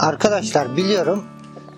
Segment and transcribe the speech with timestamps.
[0.00, 1.24] Arkadaşlar biliyorum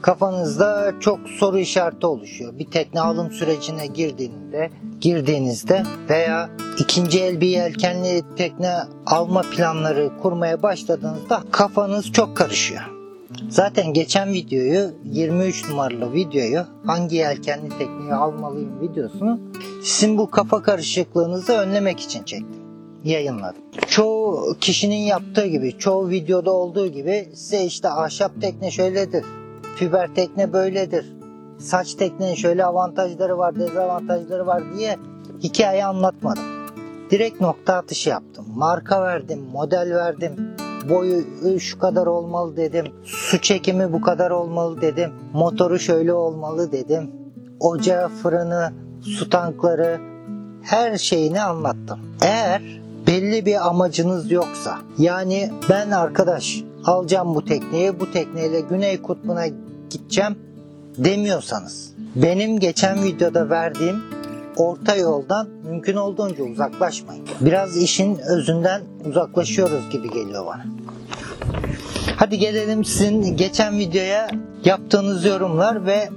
[0.03, 2.59] kafanızda çok soru işareti oluşuyor.
[2.59, 8.75] Bir tekne alım sürecine girdiğinde, girdiğinizde veya ikinci el bir yelkenli tekne
[9.07, 12.83] alma planları kurmaya başladığınızda kafanız çok karışıyor.
[13.49, 19.41] Zaten geçen videoyu 23 numaralı videoyu hangi yelkenli tekneyi almalıyım videosunu
[19.83, 22.63] sizin bu kafa karışıklığınızı önlemek için çektim
[23.05, 23.63] yayınladım.
[23.87, 24.22] Çoğu
[24.61, 29.25] kişinin yaptığı gibi, çoğu videoda olduğu gibi size işte ahşap tekne şöyledir,
[29.77, 31.13] fiber tekne böyledir,
[31.59, 34.99] saç teknenin şöyle avantajları var, dezavantajları var diye
[35.43, 36.45] hikaye anlatmadım.
[37.11, 38.47] Direkt nokta atışı yaptım.
[38.55, 40.33] Marka verdim, model verdim,
[40.89, 41.25] boyu
[41.61, 42.87] şu kadar olmalı dedim.
[43.05, 45.11] Su çekimi bu kadar olmalı dedim.
[45.33, 47.11] Motoru şöyle olmalı dedim.
[47.61, 50.01] Ocağı, fırını, su tankları
[50.63, 52.01] her şeyini anlattım.
[52.23, 52.63] Eğer
[53.07, 59.47] belli bir amacınız yoksa yani ben arkadaş alacağım bu tekneyi bu tekneyle Güney Kutbu'na
[59.91, 60.39] gideceğim
[60.99, 64.03] demiyorsanız benim geçen videoda verdiğim
[64.57, 67.27] orta yoldan mümkün olduğunca uzaklaşmayın.
[67.41, 70.65] Biraz işin özünden uzaklaşıyoruz gibi geliyor bana.
[72.23, 74.29] Hadi gelelim sizin geçen videoya
[74.65, 76.09] yaptığınız yorumlar ve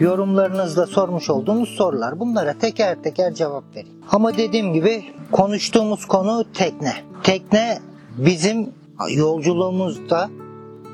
[0.00, 2.20] yorumlarınızla sormuş olduğunuz sorular.
[2.20, 3.96] Bunlara teker teker cevap vereyim.
[4.10, 6.92] Ama dediğim gibi konuştuğumuz konu tekne.
[7.22, 7.78] Tekne
[8.18, 8.72] bizim
[9.10, 10.30] yolculuğumuzda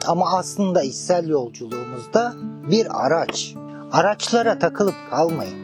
[0.06, 2.34] ama aslında içsel yolculuğumuzda
[2.70, 3.54] bir araç.
[3.92, 5.58] Araçlara takılıp kalmayın.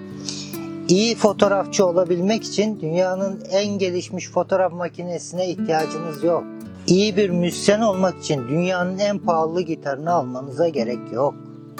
[0.88, 6.44] İyi fotoğrafçı olabilmek için dünyanın en gelişmiş fotoğraf makinesine ihtiyacınız yok.
[6.86, 11.34] İyi bir müzisyen olmak için dünyanın en pahalı gitarını almanıza gerek yok.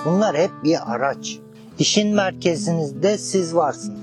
[0.04, 1.38] Bunlar hep bir araç.
[1.78, 3.98] İşin merkezinizde siz varsınız.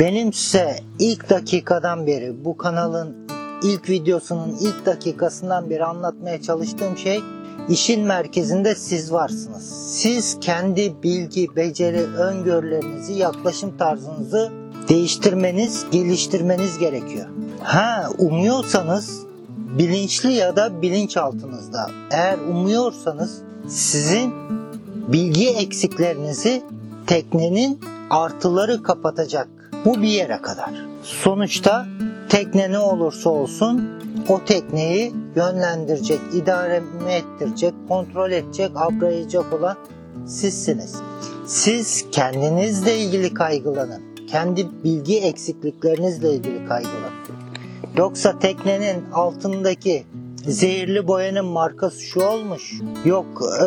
[0.00, 3.16] Benim size ilk dakikadan beri bu kanalın
[3.62, 7.20] ilk videosunun ilk dakikasından beri anlatmaya çalıştığım şey
[7.68, 9.92] işin merkezinde siz varsınız.
[9.92, 14.52] Siz kendi bilgi, beceri, öngörülerinizi, yaklaşım tarzınızı
[14.88, 17.26] değiştirmeniz, geliştirmeniz gerekiyor.
[17.62, 19.25] Ha umuyorsanız
[19.78, 24.34] bilinçli ya da bilinçaltınızda eğer umuyorsanız sizin
[25.08, 26.62] bilgi eksiklerinizi
[27.06, 29.48] teknenin artıları kapatacak.
[29.84, 30.70] Bu bir yere kadar.
[31.02, 31.86] Sonuçta
[32.28, 33.88] tekne ne olursa olsun
[34.28, 39.76] o tekneyi yönlendirecek, idare ettirecek, kontrol edecek, abrayacak olan
[40.26, 40.94] sizsiniz.
[41.46, 44.02] Siz kendinizle ilgili kaygılanın.
[44.30, 47.25] Kendi bilgi eksikliklerinizle ilgili kaygılanın.
[47.98, 50.04] Yoksa teknenin altındaki
[50.46, 52.80] zehirli boyanın markası şu olmuş.
[53.04, 53.26] Yok
[53.62, 53.66] e,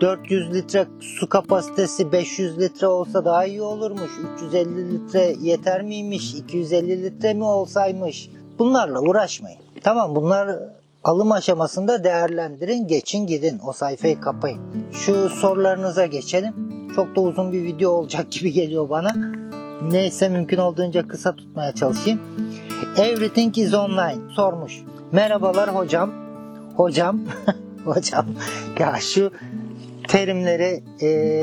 [0.00, 4.10] 400 litre su kapasitesi 500 litre olsa daha iyi olurmuş.
[4.36, 6.34] 350 litre yeter miymiş?
[6.34, 8.30] 250 litre mi olsaymış?
[8.58, 9.58] Bunlarla uğraşmayın.
[9.82, 10.58] Tamam bunlar
[11.04, 13.60] alım aşamasında değerlendirin, geçin gidin.
[13.66, 14.60] O sayfayı kapayın.
[14.92, 16.54] Şu sorularınıza geçelim.
[16.96, 19.10] Çok da uzun bir video olacak gibi geliyor bana.
[19.90, 22.20] Neyse mümkün olduğunca kısa tutmaya çalışayım.
[22.96, 24.82] Everything is online sormuş.
[25.12, 26.10] Merhabalar hocam.
[26.76, 27.20] Hocam.
[27.84, 28.26] hocam.
[28.78, 29.30] Ya şu
[30.08, 31.42] terimleri e,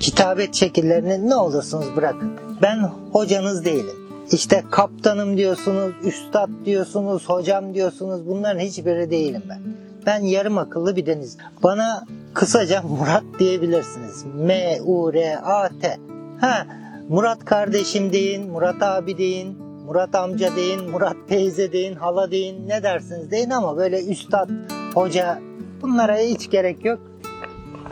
[0.00, 2.32] kitabet şekillerini ne olursunuz bırakın.
[2.62, 3.96] Ben hocanız değilim.
[4.32, 8.26] İşte kaptanım diyorsunuz, üstad diyorsunuz, hocam diyorsunuz.
[8.26, 9.60] Bunların hiçbiri değilim ben.
[10.06, 11.36] Ben yarım akıllı bir deniz.
[11.62, 14.24] Bana kısaca Murat diyebilirsiniz.
[14.34, 15.98] M-U-R-A-T.
[16.40, 16.66] Ha,
[17.08, 19.58] Murat kardeşim deyin, Murat abi deyin,
[19.90, 24.48] Murat amca deyin, Murat teyze deyin, hala deyin, ne dersiniz deyin ama böyle üstad,
[24.94, 25.38] hoca
[25.82, 26.98] bunlara hiç gerek yok.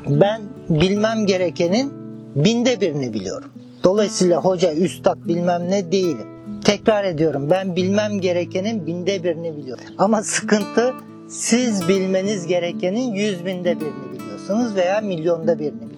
[0.07, 1.93] Ben bilmem gerekenin
[2.37, 3.51] binde birini biliyorum.
[3.85, 6.27] Dolayısıyla hoca, üstad bilmem ne değilim.
[6.65, 9.85] Tekrar ediyorum ben bilmem gerekenin binde birini biliyorum.
[9.99, 10.95] Ama sıkıntı
[11.29, 15.89] siz bilmeniz gerekenin yüz binde birini biliyorsunuz veya milyonda birini.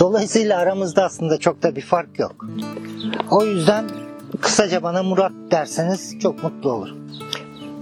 [0.00, 2.46] Dolayısıyla aramızda aslında çok da bir fark yok.
[3.30, 3.84] O yüzden
[4.44, 6.98] kısaca bana Murat derseniz çok mutlu olurum.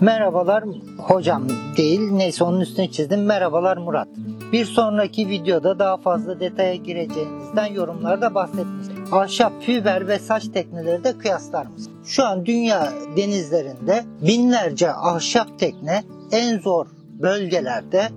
[0.00, 0.64] Merhabalar
[0.98, 3.24] hocam değil neyse onun üstüne çizdim.
[3.24, 4.08] Merhabalar Murat.
[4.52, 8.86] Bir sonraki videoda daha fazla detaya gireceğinizden yorumlarda bahsetmiş.
[9.12, 11.92] Ahşap, fiber ve saç tekneleri de kıyaslar mısın?
[12.04, 16.86] Şu an dünya denizlerinde binlerce ahşap tekne en zor
[17.22, 18.08] bölgelerde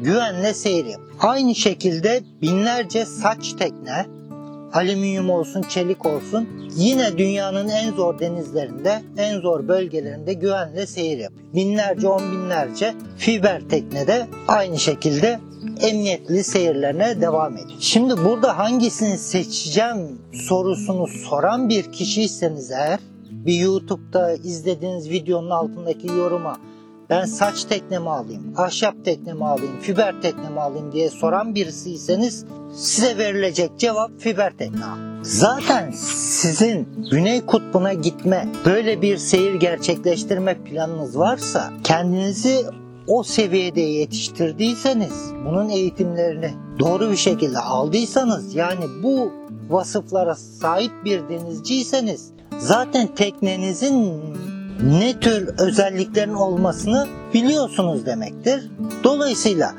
[0.00, 1.12] güvenle seyir yapıyor.
[1.20, 4.06] Aynı şekilde binlerce saç tekne
[4.72, 11.54] alüminyum olsun, çelik olsun yine dünyanın en zor denizlerinde, en zor bölgelerinde güvenle seyir yapıyor.
[11.54, 15.40] Binlerce, on binlerce fiber teknede aynı şekilde
[15.80, 17.78] emniyetli seyirlerine devam ediyor.
[17.80, 22.98] Şimdi burada hangisini seçeceğim sorusunu soran bir kişiyseniz eğer
[23.30, 26.56] bir YouTube'da izlediğiniz videonun altındaki yoruma
[27.12, 31.54] ben saç tekne mi alayım, ahşap tekne mi alayım, fiber tekne mi alayım diye soran
[31.54, 32.44] birisiyseniz
[32.74, 34.96] size verilecek cevap fiber tekne al.
[35.22, 42.64] Zaten sizin Güney Kutbu'na gitme, böyle bir seyir gerçekleştirme planınız varsa kendinizi
[43.06, 49.32] o seviyede yetiştirdiyseniz, bunun eğitimlerini doğru bir şekilde aldıysanız yani bu
[49.70, 54.12] vasıflara sahip bir denizciyseniz zaten teknenizin
[54.82, 58.70] ne tür özelliklerin olmasını biliyorsunuz demektir.
[59.04, 59.74] Dolayısıyla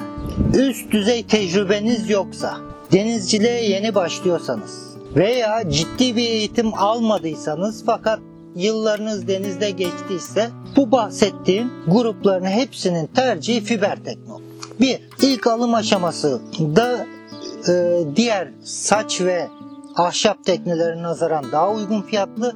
[0.54, 2.57] üst düzey tecrübeniz yoksa,
[2.92, 8.19] denizciliğe yeni başlıyorsanız veya ciddi bir eğitim almadıysanız fakat
[8.56, 14.44] yıllarınız denizde geçtiyse bu bahsettiğim grupların hepsinin tercihi fiber teknoloji.
[14.80, 17.06] Bir, ilk alım aşamasında
[17.69, 19.48] e, diğer saç ve
[19.95, 22.56] ahşap teknelerine nazaran daha uygun fiyatlı.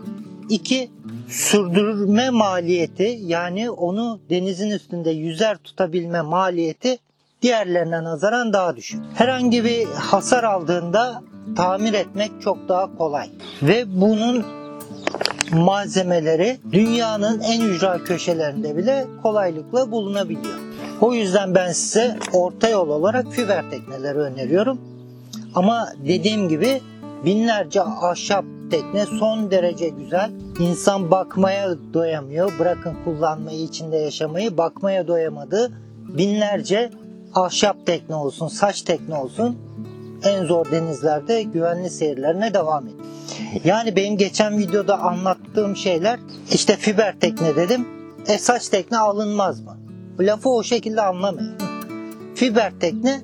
[0.50, 0.92] İki,
[1.28, 6.98] sürdürme maliyeti yani onu denizin üstünde yüzer tutabilme maliyeti
[7.42, 9.02] diğerlerine nazaran daha düşük.
[9.14, 11.24] Herhangi bir hasar aldığında
[11.56, 13.30] tamir etmek çok daha kolay.
[13.62, 14.46] Ve bunun
[15.54, 20.60] malzemeleri dünyanın en ücra köşelerinde bile kolaylıkla bulunabiliyor.
[21.02, 24.82] O yüzden ben size orta yol olarak fiber tekneleri öneriyorum.
[25.56, 26.82] Ama dediğim gibi
[27.28, 30.32] binlerce ahşap tekne son derece güzel.
[30.60, 32.60] İnsan bakmaya doyamıyor.
[32.60, 35.72] Bırakın kullanmayı, içinde yaşamayı bakmaya doyamadığı
[36.18, 36.92] binlerce
[37.34, 39.58] ahşap tekne olsun, saç tekne olsun
[40.24, 43.02] en zor denizlerde güvenli seyirlerine devam edin.
[43.64, 46.20] Yani benim geçen videoda anlattığım şeyler
[46.52, 47.88] işte fiber tekne dedim.
[48.28, 49.78] E saç tekne alınmaz mı?
[50.20, 51.58] Lafı o şekilde anlamayın.
[52.36, 53.22] Fiber tekne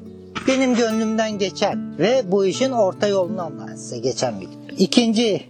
[0.47, 4.51] benim gönlümden geçer ve bu işin orta yolunu anlatayım size geçen video.
[4.77, 5.43] İkinci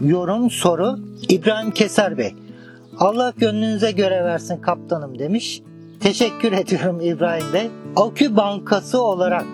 [0.00, 0.98] yorum soru
[1.28, 2.34] İbrahim Keser Bey.
[2.98, 5.62] Allah gönlünüze göre versin kaptanım demiş.
[6.00, 7.70] Teşekkür ediyorum İbrahim Bey.
[7.96, 9.46] Akü bankası olarak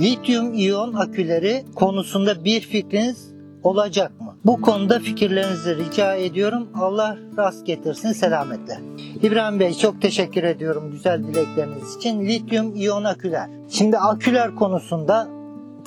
[0.00, 3.28] lityum iyon aküleri konusunda bir fikriniz
[3.62, 4.23] olacak mı?
[4.44, 6.68] Bu konuda fikirlerinizi rica ediyorum.
[6.74, 8.80] Allah rast getirsin selametle.
[9.22, 12.26] İbrahim Bey çok teşekkür ediyorum güzel dilekleriniz için.
[12.26, 13.50] Lityum iyon aküler.
[13.70, 15.28] Şimdi aküler konusunda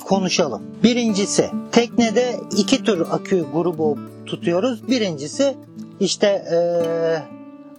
[0.04, 0.62] konuşalım.
[0.82, 4.88] Birincisi teknede iki tür akü grubu tutuyoruz.
[4.88, 5.54] Birincisi
[6.00, 7.18] işte ee,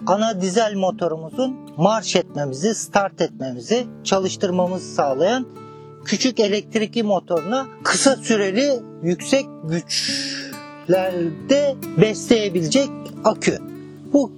[0.07, 5.45] ana dizel motorumuzun marş etmemizi, start etmemizi, çalıştırmamızı sağlayan
[6.05, 9.45] küçük elektrikli motoruna kısa süreli yüksek
[10.89, 12.89] güçlerde besleyebilecek
[13.23, 13.57] akü.
[14.13, 14.31] Bu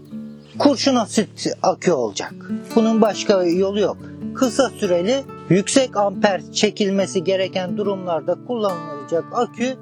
[0.59, 2.33] kurşun asit akü olacak.
[2.75, 3.97] Bunun başka yolu yok.
[4.35, 9.77] Kısa süreli yüksek amper çekilmesi gereken durumlarda kullanılacak akü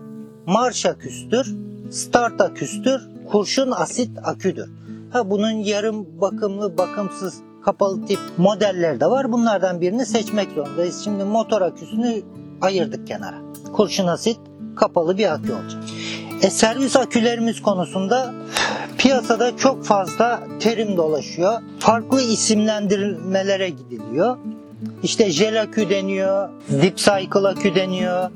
[0.45, 1.56] marş aküstür,
[1.92, 3.01] start aküstür,
[3.31, 4.69] kurşun asit aküdür.
[5.12, 9.31] Ha bunun yarım bakımlı, bakımsız kapalı tip modeller de var.
[9.31, 11.01] Bunlardan birini seçmek zorundayız.
[11.04, 12.21] Şimdi motor aküsünü
[12.62, 13.38] ayırdık kenara.
[13.74, 14.39] Kurşun asit
[14.75, 15.88] kapalı bir akü olacak.
[16.41, 18.33] E, servis akülerimiz konusunda
[18.97, 21.62] piyasada çok fazla terim dolaşıyor.
[21.80, 24.38] Farklı isimlendirmelere gidiliyor.
[25.03, 28.31] İşte jel akü deniyor, deep cycle akü deniyor,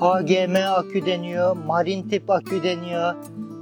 [0.00, 3.14] AGM akü deniyor, marin tip akü deniyor,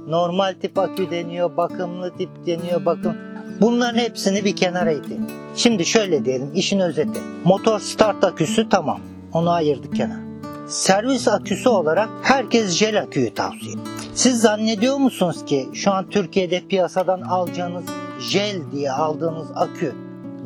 [0.07, 3.15] normal tip akü deniyor, bakımlı tip deniyor, bakım
[3.61, 5.29] Bunların hepsini bir kenara itin.
[5.55, 7.19] Şimdi şöyle diyelim işin özeti.
[7.45, 8.99] Motor start aküsü tamam.
[9.33, 10.32] Onu ayırdık kenara.
[10.67, 13.87] Servis aküsü olarak herkes jel aküyü tavsiye ediyor.
[14.15, 17.83] Siz zannediyor musunuz ki şu an Türkiye'de piyasadan alacağınız
[18.19, 19.95] jel diye aldığınız akü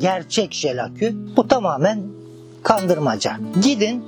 [0.00, 1.16] gerçek jel akü?
[1.36, 2.02] Bu tamamen
[2.62, 3.36] kandırmaca.
[3.62, 4.04] Gidin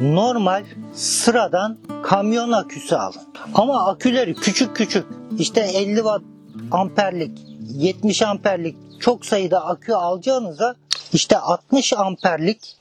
[0.00, 3.22] normal sıradan kamyon aküsü alın.
[3.54, 5.06] Ama aküleri küçük küçük
[5.38, 6.22] işte 50 watt
[6.70, 7.38] amperlik
[7.74, 10.74] 70 amperlik çok sayıda akü alacağınıza
[11.12, 12.76] işte 60 amperlik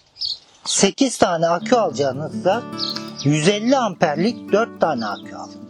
[0.65, 2.63] 8 tane akü alacağınızda
[3.23, 5.63] 150 amperlik 4 tane akü alın.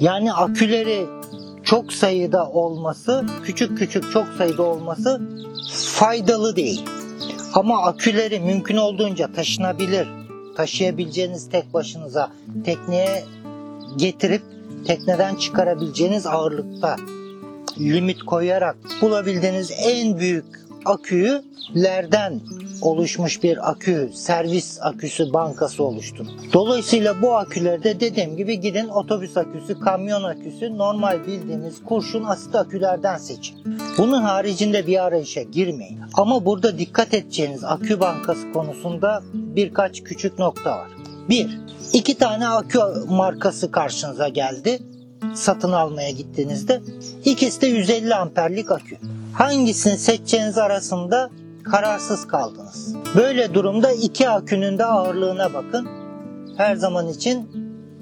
[0.00, 1.06] Yani aküleri
[1.64, 5.20] çok sayıda olması, küçük küçük çok sayıda olması
[5.92, 6.84] faydalı değil.
[7.54, 10.08] Ama aküleri mümkün olduğunca taşınabilir,
[10.56, 12.30] taşıyabileceğiniz tek başınıza
[12.64, 13.24] tekneye
[13.96, 14.42] getirip
[14.86, 16.96] tekneden çıkarabileceğiniz ağırlıkta
[17.78, 22.40] limit koyarak bulabildiğiniz en büyük akülerden
[22.82, 26.26] oluşmuş bir akü, servis aküsü bankası oluştu.
[26.52, 33.16] Dolayısıyla bu akülerde dediğim gibi gidin otobüs aküsü, kamyon aküsü, normal bildiğimiz kurşun asit akülerden
[33.16, 33.56] seçin.
[33.98, 36.00] Bunun haricinde bir arayışa girmeyin.
[36.14, 40.88] Ama burada dikkat edeceğiniz akü bankası konusunda birkaç küçük nokta var.
[41.28, 41.58] Bir,
[41.92, 42.78] iki tane akü
[43.08, 44.78] markası karşınıza geldi
[45.34, 46.80] satın almaya gittiğinizde
[47.24, 48.96] ikisi de 150 amperlik akü.
[49.36, 51.30] Hangisini seçeceğiniz arasında
[51.64, 52.94] kararsız kaldınız.
[53.16, 55.88] Böyle durumda iki akünün de ağırlığına bakın.
[56.56, 57.48] Her zaman için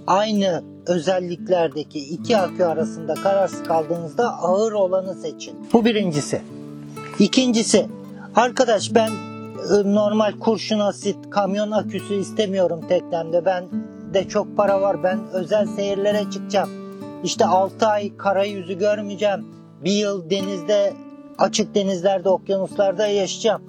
[0.06, 5.54] aynı özelliklerdeki iki akü arasında kararsız kaldığınızda ağır olanı seçin.
[5.72, 6.42] Bu birincisi.
[7.18, 7.86] İkincisi,
[8.36, 13.44] arkadaş ben e, normal kurşun asit kamyon aküsü istemiyorum teknemde.
[13.44, 13.64] Ben
[14.14, 15.02] de çok para var.
[15.02, 16.70] Ben özel seyirlere çıkacağım.
[17.24, 19.46] İşte 6 ay kara yüzü görmeyeceğim.
[19.84, 21.03] Bir yıl denizde
[21.38, 23.62] açık denizlerde, okyanuslarda yaşayacağım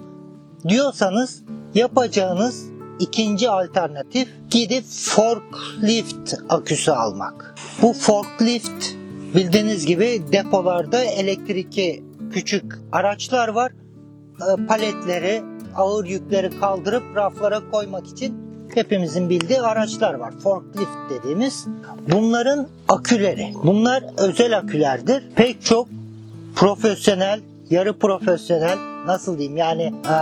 [0.68, 1.42] diyorsanız
[1.74, 2.64] yapacağınız
[3.00, 7.54] ikinci alternatif gidip forklift aküsü almak.
[7.82, 8.86] Bu forklift
[9.34, 13.72] bildiğiniz gibi depolarda elektrikli küçük araçlar var.
[14.40, 15.42] E, Paletleri,
[15.76, 18.34] ağır yükleri kaldırıp raflara koymak için
[18.74, 20.34] hepimizin bildiği araçlar var.
[20.42, 21.66] Forklift dediğimiz.
[22.12, 23.54] Bunların aküleri.
[23.64, 25.24] Bunlar özel akülerdir.
[25.36, 25.88] Pek çok
[26.56, 30.16] profesyonel, yarı profesyonel nasıl diyeyim yani e,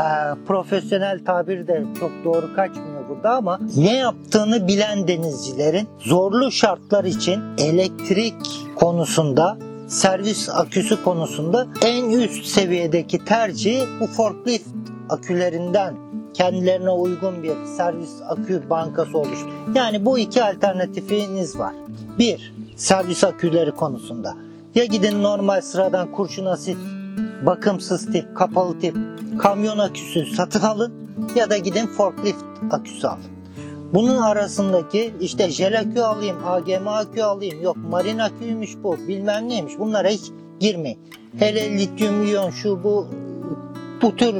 [0.46, 7.40] profesyonel tabir de çok doğru kaçmıyor burada ama ne yaptığını bilen denizcilerin zorlu şartlar için
[7.58, 8.34] elektrik
[8.76, 9.58] konusunda
[9.88, 14.68] servis aküsü konusunda en üst seviyedeki tercih bu forklift
[15.10, 15.94] akülerinden
[16.34, 19.48] kendilerine uygun bir servis akü bankası oluştu.
[19.74, 21.74] Yani bu iki alternatifiniz var.
[22.18, 24.34] Bir, servis aküleri konusunda.
[24.74, 26.78] Ya gidin normal sıradan kurşun asit
[27.46, 28.96] bakımsız tip, kapalı tip
[29.38, 30.92] kamyon aküsü satın alın
[31.36, 33.24] ya da gidin forklift aküsü alın.
[33.94, 39.78] Bunun arasındaki işte jel akü alayım, AGM akü alayım, yok marin aküymüş bu, bilmem neymiş
[39.78, 40.98] bunlara hiç girmeyin.
[41.38, 43.06] Hele lityum iyon şu bu
[44.02, 44.34] bu tür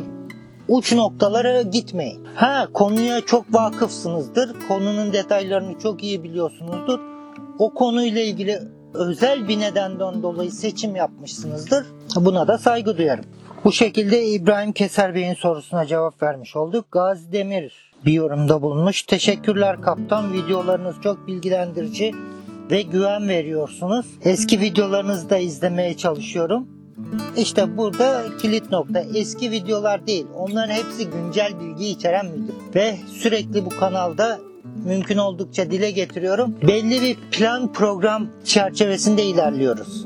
[0.68, 2.24] uç noktalara gitmeyin.
[2.34, 7.00] Ha konuya çok vakıfsınızdır, konunun detaylarını çok iyi biliyorsunuzdur.
[7.58, 8.60] O konuyla ilgili
[8.94, 11.86] özel bir nedenden dolayı seçim yapmışsınızdır.
[12.16, 13.24] Buna da saygı duyarım.
[13.64, 16.92] Bu şekilde İbrahim Keser Bey'in sorusuna cevap vermiş olduk.
[16.92, 17.72] Gazi Demir
[18.06, 19.02] bir yorumda bulunmuş.
[19.02, 20.32] Teşekkürler kaptan.
[20.32, 22.12] Videolarınız çok bilgilendirici
[22.70, 24.06] ve güven veriyorsunuz.
[24.24, 26.68] Eski videolarınızı da izlemeye çalışıyorum.
[27.36, 29.00] İşte burada kilit nokta.
[29.14, 30.26] Eski videolar değil.
[30.36, 32.54] Onların hepsi güncel bilgi içeren video.
[32.74, 34.38] Ve sürekli bu kanalda
[34.84, 36.54] mümkün oldukça dile getiriyorum.
[36.68, 40.04] Belli bir plan program çerçevesinde ilerliyoruz.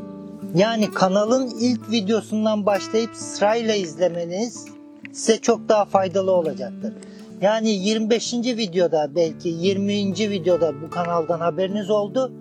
[0.54, 4.66] Yani kanalın ilk videosundan başlayıp sırayla izlemeniz
[5.12, 6.92] size çok daha faydalı olacaktır.
[7.40, 8.34] Yani 25.
[8.34, 9.94] videoda belki 20.
[10.30, 12.32] videoda bu kanaldan haberiniz oldu.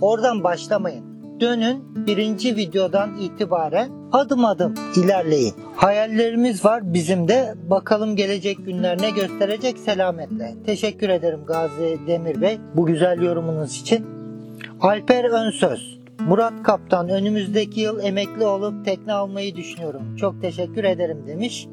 [0.00, 1.09] Oradan başlamayın.
[1.40, 5.54] Dönün birinci videodan itibaren adım adım ilerleyin.
[5.76, 7.54] Hayallerimiz var bizim de.
[7.70, 10.54] Bakalım gelecek günler ne gösterecek selametle.
[10.66, 14.06] Teşekkür ederim Gazi Demir Bey bu güzel yorumunuz için.
[14.80, 16.00] Alper Önsöz.
[16.20, 20.16] Murat Kaptan önümüzdeki yıl emekli olup tekne almayı düşünüyorum.
[20.16, 21.66] Çok teşekkür ederim demiş.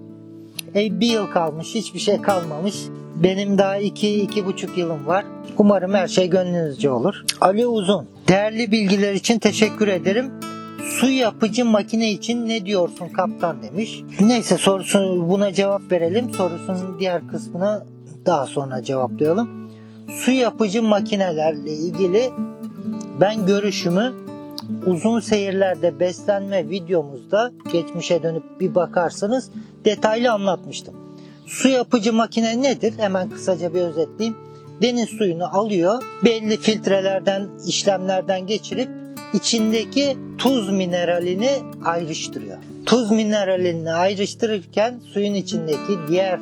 [0.75, 2.83] E, bir yıl kalmış hiçbir şey kalmamış.
[3.23, 5.25] Benim daha iki, iki buçuk yılım var.
[5.57, 7.23] Umarım her şey gönlünüzce olur.
[7.41, 8.07] Ali Uzun.
[8.27, 10.31] Değerli bilgiler için teşekkür ederim.
[10.99, 14.01] Su yapıcı makine için ne diyorsun kaptan demiş.
[14.19, 16.33] Neyse sorusunu buna cevap verelim.
[16.33, 17.85] Sorusunun diğer kısmını
[18.25, 19.71] daha sonra cevaplayalım.
[20.09, 22.29] Su yapıcı makinelerle ilgili
[23.21, 24.13] ben görüşümü
[24.85, 29.51] uzun seyirlerde beslenme videomuzda geçmişe dönüp bir bakarsanız
[29.85, 31.06] detaylı anlatmıştım.
[31.47, 32.93] Su yapıcı makine nedir?
[32.97, 34.37] Hemen kısaca bir özetleyeyim.
[34.81, 38.89] Deniz suyunu alıyor, belli filtrelerden, işlemlerden geçirip
[39.33, 41.49] içindeki tuz mineralini
[41.85, 42.57] ayrıştırıyor.
[42.85, 46.39] Tuz mineralini ayrıştırırken suyun içindeki diğer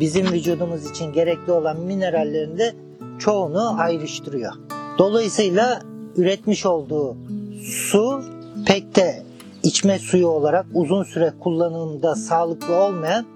[0.00, 2.74] bizim vücudumuz için gerekli olan minerallerin de
[3.18, 4.52] çoğunu ayrıştırıyor.
[4.98, 5.80] Dolayısıyla
[6.16, 7.16] üretmiş olduğu
[7.62, 8.22] su
[8.66, 9.22] pek de
[9.62, 13.35] içme suyu olarak uzun süre kullanımda sağlıklı olmayan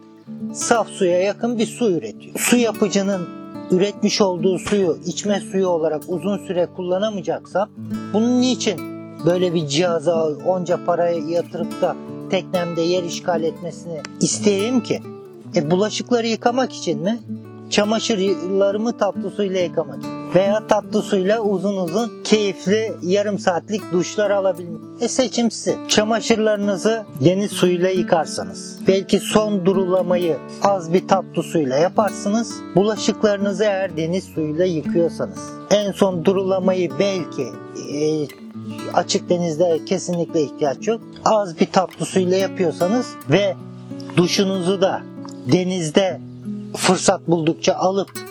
[0.55, 2.35] saf suya yakın bir su üretiyor.
[2.39, 3.29] Su yapıcının
[3.71, 7.69] üretmiş olduğu suyu içme suyu olarak uzun süre kullanamayacaksam
[8.13, 8.81] bunun niçin
[9.27, 11.97] böyle bir cihaza onca parayı yatırıp da
[12.31, 15.01] teknemde yer işgal etmesini isteyeyim ki?
[15.57, 17.19] E bulaşıkları yıkamak için mi?
[17.71, 20.20] Çamaşırlarımı tatlı suyla yıkamak için.
[20.35, 24.81] Veya tatlı suyla uzun uzun keyifli yarım saatlik duşlar alabilmek.
[25.01, 25.79] E seçim size.
[25.89, 28.79] Çamaşırlarınızı deniz suyuyla yıkarsanız.
[28.89, 32.55] Belki son durulamayı az bir tatlı suyla yaparsınız.
[32.75, 35.39] Bulaşıklarınızı eğer deniz suyuyla yıkıyorsanız.
[35.71, 37.47] En son durulamayı belki
[37.93, 38.27] e,
[38.95, 41.01] açık denizde kesinlikle ihtiyaç yok.
[41.25, 43.57] Az bir tatlı suyla yapıyorsanız ve
[44.17, 45.03] duşunuzu da
[45.53, 46.21] denizde
[46.77, 48.30] fırsat buldukça alıp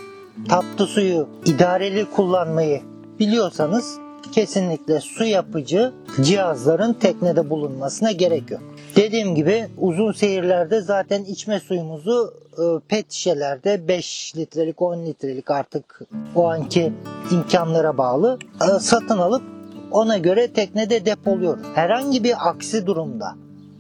[0.49, 2.81] tatlı suyu idareli kullanmayı
[3.19, 3.97] biliyorsanız
[4.31, 8.61] kesinlikle su yapıcı cihazların teknede bulunmasına gerek yok.
[8.95, 16.01] Dediğim gibi uzun seyirlerde zaten içme suyumuzu e, pet şişelerde 5 litrelik 10 litrelik artık
[16.35, 16.93] o anki
[17.31, 19.43] imkanlara bağlı e, satın alıp
[19.91, 21.65] ona göre teknede depoluyoruz.
[21.75, 23.35] Herhangi bir aksi durumda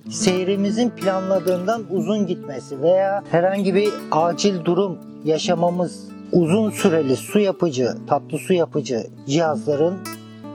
[0.09, 8.37] seyrimizin planladığından uzun gitmesi veya herhangi bir acil durum yaşamamız uzun süreli su yapıcı, tatlı
[8.37, 9.97] su yapıcı cihazların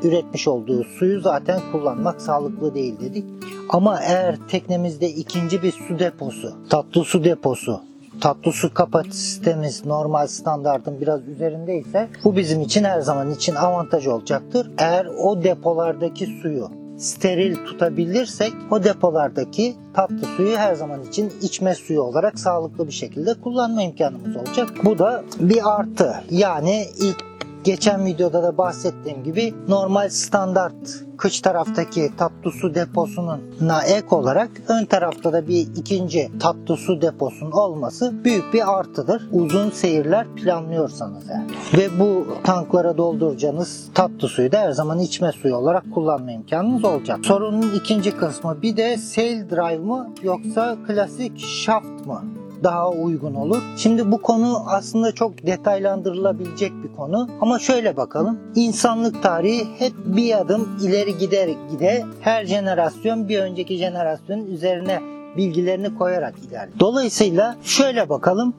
[0.03, 3.25] üretmiş olduğu suyu zaten kullanmak sağlıklı değil dedik.
[3.69, 7.81] Ama eğer teknemizde ikinci bir su deposu, tatlı su deposu,
[8.21, 14.71] tatlı su kapasitemiz normal standartın biraz üzerindeyse bu bizim için her zaman için avantaj olacaktır.
[14.79, 22.01] Eğer o depolardaki suyu steril tutabilirsek o depolardaki tatlı suyu her zaman için içme suyu
[22.01, 24.69] olarak sağlıklı bir şekilde kullanma imkanımız olacak.
[24.85, 26.15] Bu da bir artı.
[26.31, 27.34] Yani ilk
[27.65, 34.85] geçen videoda da bahsettiğim gibi normal standart kıç taraftaki tatlı su deposununa ek olarak ön
[34.85, 39.29] tarafta da bir ikinci tatlı su deposunun olması büyük bir artıdır.
[39.33, 41.47] Uzun seyirler planlıyorsanız yani.
[41.77, 47.19] Ve bu tanklara dolduracağınız tatlı suyu da her zaman içme suyu olarak kullanma imkanınız olacak.
[47.23, 52.44] Sorunun ikinci kısmı bir de sail drive mı yoksa klasik shaft mı?
[52.65, 53.63] Daha uygun olur.
[53.77, 58.39] Şimdi bu konu aslında çok detaylandırılabilecek bir konu ama şöyle bakalım.
[58.55, 65.01] İnsanlık tarihi hep bir adım ileri gider gide her jenerasyon bir önceki jenerasyonun üzerine
[65.37, 66.81] bilgilerini koyarak ilerliyor.
[66.81, 68.55] Dolayısıyla şöyle bakalım.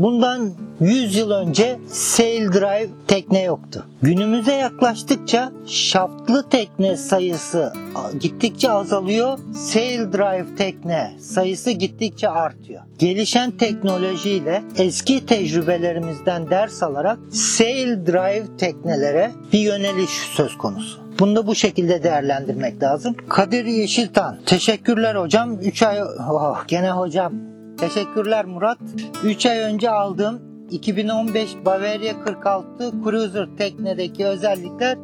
[0.00, 3.86] Bundan 100 yıl önce sail drive tekne yoktu.
[4.02, 7.72] Günümüze yaklaştıkça şaftlı tekne sayısı
[8.20, 9.38] gittikçe azalıyor.
[9.54, 12.82] Sail drive tekne sayısı gittikçe artıyor.
[12.98, 21.00] Gelişen teknolojiyle eski tecrübelerimizden ders alarak sail drive teknelere bir yöneliş söz konusu.
[21.18, 23.16] Bunu da bu şekilde değerlendirmek lazım.
[23.28, 24.38] Kadir Yeşiltan.
[24.46, 25.60] Teşekkürler hocam.
[25.60, 26.02] 3 ay...
[26.30, 27.59] Oh, gene hocam.
[27.80, 28.78] Teşekkürler Murat.
[29.24, 34.98] 3 ay önce aldığım 2015 Bavaria 46 Cruiser teknedeki özellikler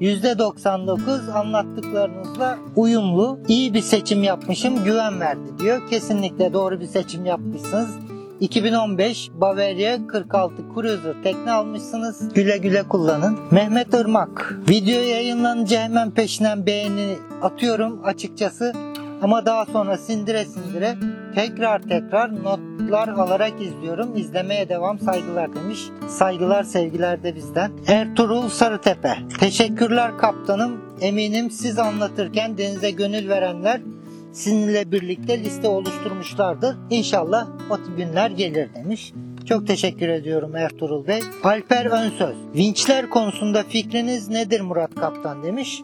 [0.00, 3.38] %99 anlattıklarınızla uyumlu.
[3.48, 5.90] İyi bir seçim yapmışım, güven verdi diyor.
[5.90, 7.90] Kesinlikle doğru bir seçim yapmışsınız.
[8.40, 12.34] 2015 Bavaria 46 Cruiser tekne almışsınız.
[12.34, 13.38] Güle güle kullanın.
[13.50, 14.58] Mehmet Irmak.
[14.68, 18.72] Video yayınlanınca hemen peşinden beğeni atıyorum açıkçası.
[19.22, 20.96] Ama daha sonra sindire sindire
[21.34, 24.16] tekrar tekrar notlar alarak izliyorum.
[24.16, 25.80] İzlemeye devam saygılar demiş.
[26.08, 27.72] Saygılar sevgiler de bizden.
[27.86, 29.16] Ertuğrul Sarıtepe.
[29.40, 30.80] Teşekkürler kaptanım.
[31.00, 33.80] Eminim siz anlatırken denize gönül verenler
[34.32, 36.76] sizinle birlikte liste oluşturmuşlardır.
[36.90, 39.12] İnşallah o günler gelir demiş.
[39.48, 41.20] Çok teşekkür ediyorum Ertuğrul Bey.
[41.44, 42.36] Alper Önsöz.
[42.54, 45.82] Vinçler konusunda fikriniz nedir Murat Kaptan demiş.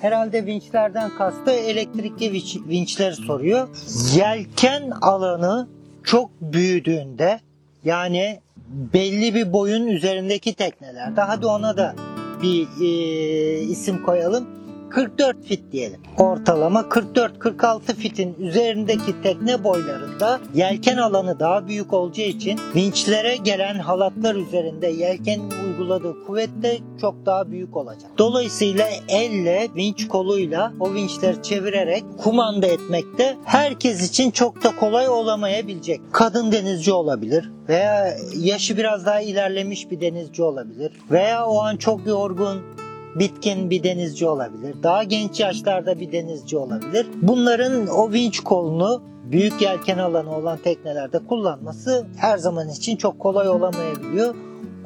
[0.00, 3.68] Herhalde vinçlerden kastı elektrikli vinç, vinçleri soruyor.
[4.16, 5.68] Yelken alanı
[6.04, 7.40] çok büyüdüğünde
[7.84, 11.94] yani belli bir boyun üzerindeki teknelerde hadi ona da
[12.42, 14.48] bir e, isim koyalım.
[14.90, 16.00] 44 fit diyelim.
[16.18, 24.34] Ortalama 44-46 fitin üzerindeki tekne boylarında yelken alanı daha büyük olacağı için vinçlere gelen halatlar
[24.34, 28.10] üzerinde yelkenin uyguladığı kuvvet de çok daha büyük olacak.
[28.18, 36.00] Dolayısıyla elle, vinç koluyla o vinçleri çevirerek kumanda etmekte herkes için çok da kolay olamayabilecek.
[36.12, 42.06] Kadın denizci olabilir veya yaşı biraz daha ilerlemiş bir denizci olabilir veya o an çok
[42.06, 42.77] yorgun
[43.14, 44.74] bitkin bir denizci olabilir.
[44.82, 47.06] Daha genç yaşlarda bir denizci olabilir.
[47.22, 53.48] Bunların o vinç kolunu büyük yelken alanı olan teknelerde kullanması her zaman için çok kolay
[53.48, 54.34] olamayabiliyor.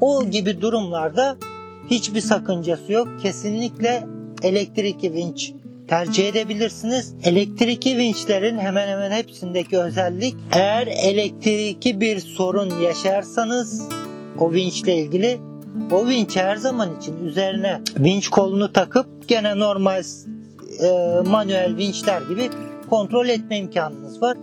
[0.01, 1.37] O gibi durumlarda
[1.91, 3.09] hiçbir sakıncası yok.
[3.23, 4.07] Kesinlikle
[4.43, 5.53] elektrikli vinç
[5.89, 7.15] tercih edebilirsiniz.
[7.25, 13.89] Elektrikli vinçlerin hemen hemen hepsindeki özellik eğer elektrikli bir sorun yaşarsanız
[14.39, 15.39] o vinçle ilgili
[15.93, 20.03] o vinç her zaman için üzerine vinç kolunu takıp gene normal
[20.83, 22.51] e, manuel vinçler gibi
[22.91, 24.37] kontrol etme imkanınız var.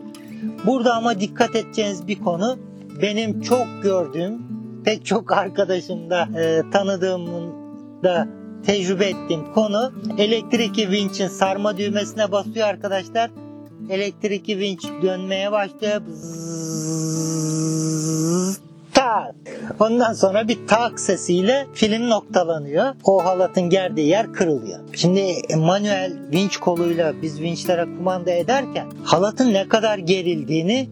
[0.65, 2.59] Burada ama dikkat edeceğiniz bir konu
[3.01, 4.41] benim çok gördüğüm
[4.85, 7.53] pek çok arkadaşımda e, tanıdığımın
[8.03, 8.27] da
[8.65, 13.31] tecrübe ettiğim konu elektrikli vinçin sarma düğmesine basıyor arkadaşlar.
[13.89, 16.01] Elektrikli vinç dönmeye başlıyor.
[16.07, 17.39] Bzzz,
[18.93, 19.35] tak.
[19.79, 22.95] Ondan sonra bir tak sesiyle film noktalanıyor.
[23.03, 24.79] O halatın gerdiği yer kırılıyor.
[24.93, 30.89] Şimdi manuel vinç koluyla biz vinçlere kumanda ederken halatın ne kadar gerildiğini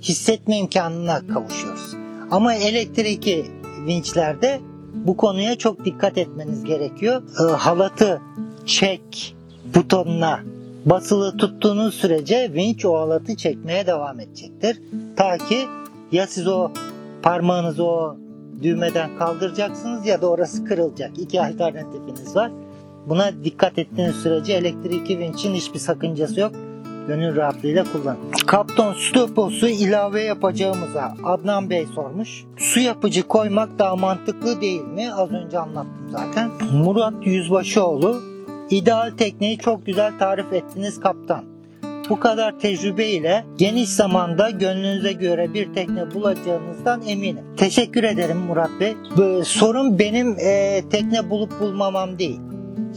[0.00, 1.94] hissetme imkanına kavuşuyoruz.
[2.30, 3.44] Ama elektrikli
[3.86, 4.60] vinçlerde
[4.94, 7.22] bu konuya çok dikkat etmeniz gerekiyor.
[7.40, 8.20] E, halatı
[8.66, 9.36] çek
[9.74, 10.40] butonuna
[10.86, 14.80] basılı tuttuğunuz sürece vinç o halatı çekmeye devam edecektir.
[15.16, 15.66] Ta ki
[16.12, 16.70] ya siz o
[17.22, 18.16] parmağınızı o
[18.62, 21.18] düğmeden kaldıracaksınız ya da orası kırılacak.
[21.18, 22.52] İki alternatifiniz var.
[23.06, 26.52] Buna dikkat ettiğiniz sürece elektrikli vinçin hiçbir sakıncası yok.
[27.08, 28.18] Gönül rahatlığıyla kullanın.
[28.46, 32.44] Kapton su deposu ilave yapacağımıza Adnan Bey sormuş.
[32.56, 35.12] Su yapıcı koymak daha mantıklı değil mi?
[35.14, 36.50] Az önce anlattım zaten.
[36.72, 38.20] Murat Yüzbaşıoğlu
[38.70, 41.44] ideal tekneyi çok güzel tarif ettiniz kaptan.
[42.10, 47.44] Bu kadar tecrübe ile geniş zamanda gönlünüze göre bir tekne bulacağınızdan eminim.
[47.56, 48.96] Teşekkür ederim Murat Bey.
[49.16, 52.40] Bu, sorun benim e, tekne bulup bulmamam değil.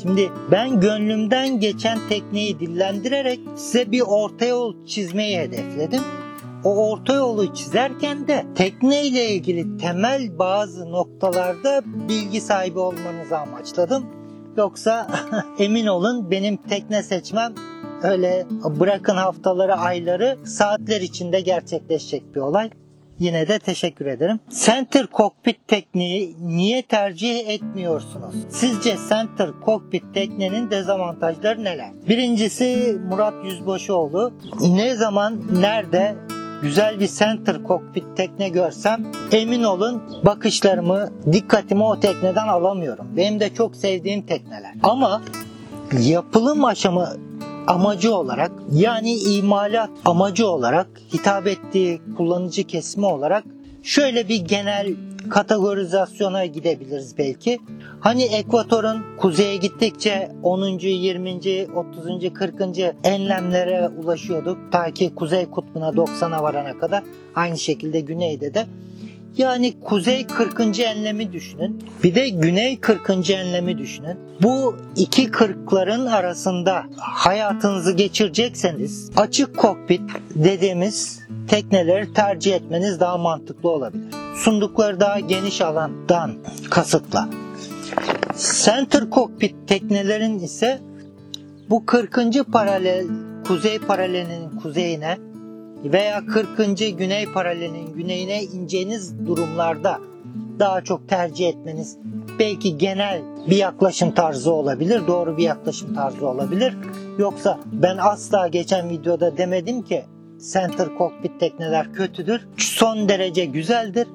[0.01, 6.01] Şimdi ben gönlümden geçen tekneyi dillendirerek size bir orta yol çizmeyi hedefledim.
[6.63, 14.05] O orta yolu çizerken de tekne ile ilgili temel bazı noktalarda bilgi sahibi olmanızı amaçladım.
[14.57, 15.07] Yoksa
[15.59, 17.53] emin olun benim tekne seçmem
[18.03, 18.45] öyle
[18.79, 22.69] bırakın haftaları ayları saatler içinde gerçekleşecek bir olay.
[23.19, 24.39] Yine de teşekkür ederim.
[24.65, 28.35] Center Cockpit tekniği niye tercih etmiyorsunuz?
[28.49, 31.91] Sizce Center Cockpit teknenin dezavantajları neler?
[32.09, 34.33] Birincisi Murat Yüzbaşıoğlu.
[34.61, 36.15] Ne zaman, nerede
[36.61, 43.07] güzel bir center cockpit tekne görsem emin olun bakışlarımı, dikkatimi o tekneden alamıyorum.
[43.17, 44.73] Benim de çok sevdiğim tekneler.
[44.83, 45.21] Ama
[45.99, 47.09] yapılım aşamı
[47.67, 53.43] amacı olarak yani imalat amacı olarak hitap ettiği kullanıcı kesimi olarak
[53.83, 54.95] şöyle bir genel
[55.29, 57.59] kategorizasyona gidebiliriz belki.
[57.99, 60.67] Hani ekvatorun kuzeye gittikçe 10.
[60.67, 61.39] 20.
[61.75, 62.33] 30.
[62.33, 62.61] 40.
[63.03, 64.57] enlemlere ulaşıyorduk.
[64.71, 67.03] Ta ki kuzey kutbuna 90'a varana kadar.
[67.35, 68.65] Aynı şekilde güneyde de.
[69.37, 70.79] Yani kuzey 40.
[70.79, 71.83] enlemi düşünün.
[72.03, 73.29] Bir de güney 40.
[73.29, 74.17] enlemi düşünün.
[74.41, 80.01] Bu iki kırkların arasında hayatınızı geçirecekseniz açık kokpit
[80.35, 84.05] dediğimiz tekneleri tercih etmeniz daha mantıklı olabilir.
[84.35, 86.33] Sundukları daha geniş alandan
[86.69, 87.29] kasıtla.
[88.63, 90.79] Center kokpit teknelerin ise
[91.69, 92.17] bu 40.
[92.51, 93.07] paralel
[93.47, 95.17] kuzey paralelinin kuzeyine
[95.83, 96.57] veya 40.
[96.97, 99.99] güney paralelinin güneyine ineceğiniz durumlarda
[100.59, 101.97] daha çok tercih etmeniz
[102.39, 106.77] belki genel bir yaklaşım tarzı olabilir, doğru bir yaklaşım tarzı olabilir.
[107.17, 110.03] Yoksa ben asla geçen videoda demedim ki
[110.53, 112.47] center cockpit tekneler kötüdür.
[112.57, 114.07] Son derece güzeldir.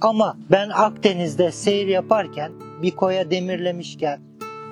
[0.00, 2.52] Ama ben Akdeniz'de seyir yaparken
[2.82, 4.20] bir koya demirlemişken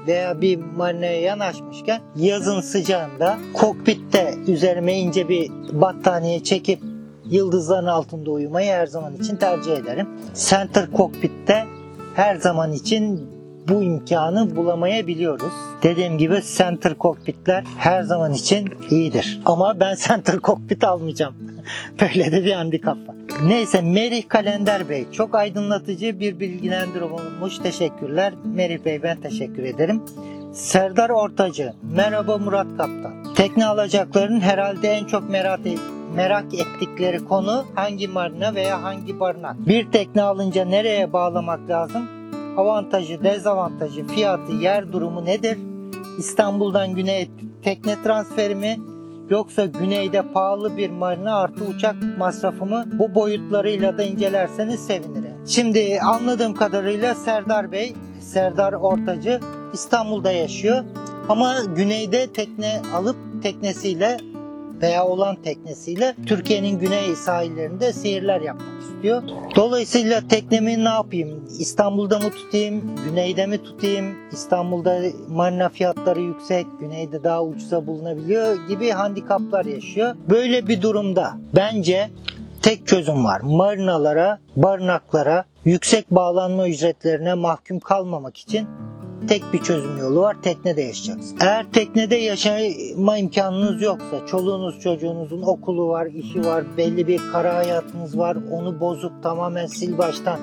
[0.07, 6.81] veya bir marinaya yanaşmışken yazın sıcağında kokpitte üzerime ince bir battaniye çekip
[7.31, 10.09] yıldızların altında uyumayı her zaman için tercih ederim.
[10.35, 11.65] Center kokpitte
[12.15, 13.36] her zaman için
[13.69, 15.53] bu imkanı bulamayabiliyoruz.
[15.83, 19.41] Dediğim gibi center kokpitler her zaman için iyidir.
[19.45, 21.35] Ama ben center kokpit almayacağım.
[22.01, 23.17] Böyle de bir handikap var.
[23.47, 27.59] Neyse Merih Kalender Bey çok aydınlatıcı bir bilgilendirme olmuş.
[27.59, 28.35] Teşekkürler.
[28.45, 30.03] Merih Bey ben teşekkür ederim.
[30.53, 33.35] Serdar Ortacı, merhaba Murat Kaptan.
[33.35, 35.61] Tekne alacakların herhalde en çok merak,
[36.15, 39.69] merak ettikleri konu hangi marina veya hangi barınak.
[39.69, 42.16] Bir tekne alınca nereye bağlamak lazım?
[42.57, 45.59] Avantajı, dezavantajı, fiyatı, yer durumu nedir?
[46.19, 47.29] İstanbul'dan güneye
[47.63, 48.77] tekne transferi mi?
[49.31, 55.47] Yoksa güneyde pahalı bir marina artı uçak masrafımı bu boyutlarıyla da incelerseniz sevinirim.
[55.47, 59.41] Şimdi anladığım kadarıyla Serdar Bey, Serdar Ortacı
[59.73, 60.85] İstanbul'da yaşıyor.
[61.29, 64.17] Ama güneyde tekne alıp teknesiyle
[64.83, 69.23] veya olan teknesiyle Türkiye'nin güney sahillerinde seyirler yapmak istiyor.
[69.57, 71.45] Dolayısıyla teknemi ne yapayım?
[71.59, 72.83] İstanbul'da mı tutayım?
[73.05, 74.15] Güneyde mi tutayım?
[74.33, 80.17] İstanbul'da marina fiyatları yüksek, güneyde daha ucuza bulunabiliyor gibi handikaplar yaşıyor.
[80.31, 82.11] Böyle bir durumda bence
[82.63, 83.41] tek çözüm var.
[83.41, 88.69] Marinalara, barınaklara, yüksek bağlanma ücretlerine mahkum kalmamak için
[89.27, 90.37] tek bir çözüm yolu var.
[90.43, 91.35] Teknede yaşayacaksınız.
[91.41, 98.19] Eğer teknede yaşama imkanınız yoksa, çoluğunuz çocuğunuzun okulu var, işi var, belli bir kara hayatınız
[98.19, 100.39] var, onu bozup tamamen sil baştan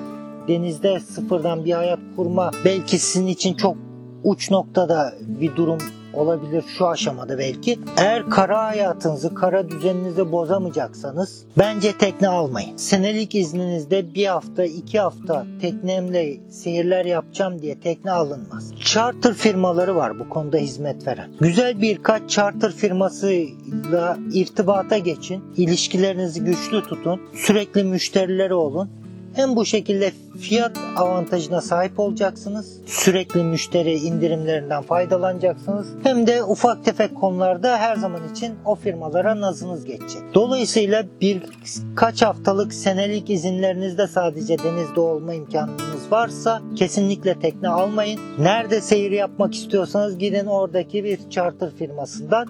[0.48, 3.76] denizde sıfırdan bir hayat kurma belki sizin için çok
[4.24, 5.78] uç noktada bir durum
[6.16, 7.78] olabilir şu aşamada belki.
[7.96, 12.76] Eğer kara hayatınızı, kara düzeninizi bozamayacaksanız bence tekne almayın.
[12.76, 18.72] Senelik izninizde bir hafta, iki hafta teknemle seyirler yapacağım diye tekne alınmaz.
[18.80, 21.30] Charter firmaları var bu konuda hizmet veren.
[21.40, 25.44] Güzel birkaç charter firmasıyla irtibata geçin.
[25.56, 27.20] İlişkilerinizi güçlü tutun.
[27.34, 29.03] Sürekli müşterileri olun
[29.34, 32.80] Hem bu şekilde fiyat avantajına sahip olacaksınız.
[32.86, 35.86] Sürekli müşteri indirimlerinden faydalanacaksınız.
[36.02, 40.22] Hem de ufak tefek konularda her zaman için o firmalara nazınız geçecek.
[40.34, 48.20] Dolayısıyla birkaç haftalık senelik izinlerinizde sadece denizde olma imkanınız varsa kesinlikle tekne almayın.
[48.38, 52.48] Nerede seyir yapmak istiyorsanız gidin oradaki bir charter firmasından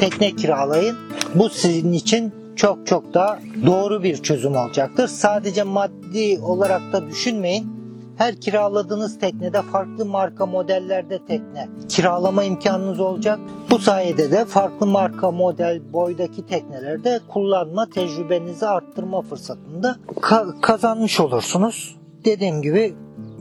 [0.00, 0.96] tekne kiralayın.
[1.34, 5.08] Bu sizin için çok çok daha doğru bir çözüm olacaktır.
[5.08, 7.76] Sadece maddi olarak da düşünmeyin.
[8.18, 13.38] Her kiraladığınız teknede farklı marka modellerde tekne kiralama imkanınız olacak.
[13.70, 21.96] Bu sayede de farklı marka model boydaki teknelerde kullanma tecrübenizi arttırma fırsatında ka- kazanmış olursunuz.
[22.24, 22.94] Dediğim gibi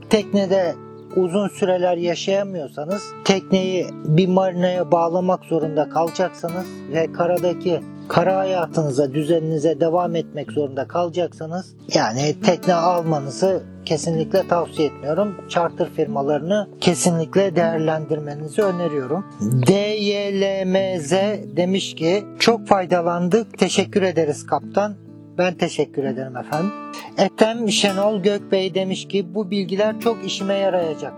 [0.09, 0.75] teknede
[1.15, 10.15] uzun süreler yaşayamıyorsanız tekneyi bir marinaya bağlamak zorunda kalacaksanız ve karadaki kara hayatınıza, düzeninize devam
[10.15, 15.35] etmek zorunda kalacaksanız yani tekne almanızı kesinlikle tavsiye etmiyorum.
[15.49, 19.25] Charter firmalarını kesinlikle değerlendirmenizi öneriyorum.
[19.41, 21.11] DYLMZ
[21.57, 23.57] demiş ki çok faydalandık.
[23.57, 24.95] Teşekkür ederiz kaptan.
[25.37, 26.71] Ben teşekkür ederim efendim.
[27.17, 31.13] Ethem Şenol Gökbey demiş ki bu bilgiler çok işime yarayacak.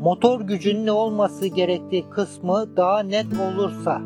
[0.00, 4.00] Motor gücünün ne olması gerektiği kısmı daha net olursa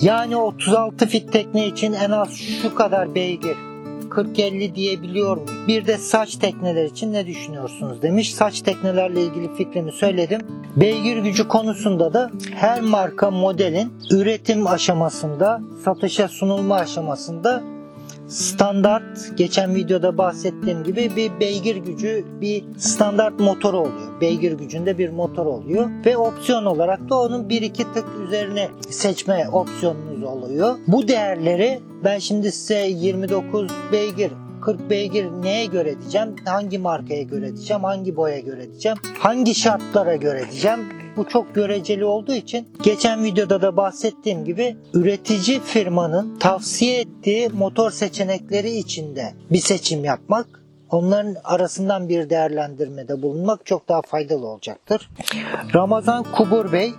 [0.00, 2.32] yani 36 fit tekne için en az
[2.62, 3.56] şu kadar beygir
[4.10, 5.66] 40-50 diyebiliyor muyum?
[5.68, 8.34] Bir de saç tekneler için ne düşünüyorsunuz demiş.
[8.34, 10.40] Saç teknelerle ilgili fikrimi söyledim.
[10.76, 17.62] Beygir gücü konusunda da her marka modelin üretim aşamasında, satışa sunulma aşamasında
[18.28, 24.20] standart geçen videoda bahsettiğim gibi bir beygir gücü bir standart motor oluyor.
[24.20, 29.48] Beygir gücünde bir motor oluyor ve opsiyon olarak da onun bir iki tık üzerine seçme
[29.48, 30.76] opsiyonunuz oluyor.
[30.86, 36.36] Bu değerleri ben şimdi size 29 beygir 40 beygir neye göre diyeceğim?
[36.44, 37.84] Hangi markaya göre diyeceğim?
[37.84, 38.98] Hangi boya göre diyeceğim?
[39.18, 41.05] Hangi şartlara göre diyeceğim?
[41.16, 47.90] Bu çok göreceli olduğu için geçen videoda da bahsettiğim gibi üretici firmanın tavsiye ettiği motor
[47.90, 50.46] seçenekleri içinde bir seçim yapmak
[50.90, 55.10] Onların arasından bir değerlendirmede bulunmak çok daha faydalı olacaktır.
[55.74, 56.92] Ramazan Kubur Bey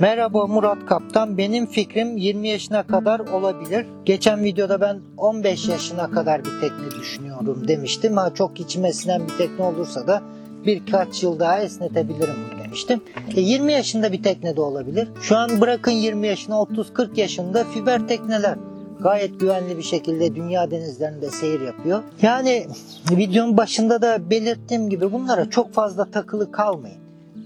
[0.00, 1.38] Merhaba Murat Kaptan.
[1.38, 3.86] Benim fikrim 20 yaşına kadar olabilir.
[4.04, 8.16] Geçen videoda ben 15 yaşına kadar bir tekne düşünüyorum demiştim.
[8.16, 10.22] Ha çok içime sinen bir tekne olursa da
[10.66, 13.00] birkaç yıl daha esnetebilirim demiştim.
[13.36, 15.08] E 20 yaşında bir tekne de olabilir.
[15.22, 18.58] Şu an bırakın 20 yaşına 30-40 yaşında fiber tekneler
[19.00, 22.02] gayet güvenli bir şekilde dünya denizlerinde seyir yapıyor.
[22.22, 22.66] Yani
[23.10, 26.98] videonun başında da belirttiğim gibi bunlara çok fazla takılı kalmayın.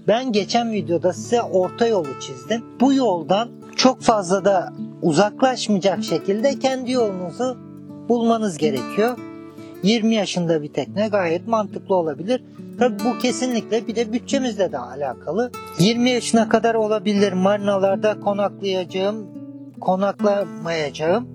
[0.07, 2.65] Ben geçen videoda size orta yolu çizdim.
[2.81, 7.57] Bu yoldan çok fazla da uzaklaşmayacak şekilde kendi yolunuzu
[8.09, 9.17] bulmanız gerekiyor.
[9.85, 12.43] 20 yaşında bir tekne gayet mantıklı olabilir.
[12.79, 15.51] Tabii bu kesinlikle bir de bütçemizle de alakalı.
[15.79, 19.27] 20 yaşına kadar olabilir marinalarda konaklayacağım,
[19.81, 21.27] konaklamayacağım.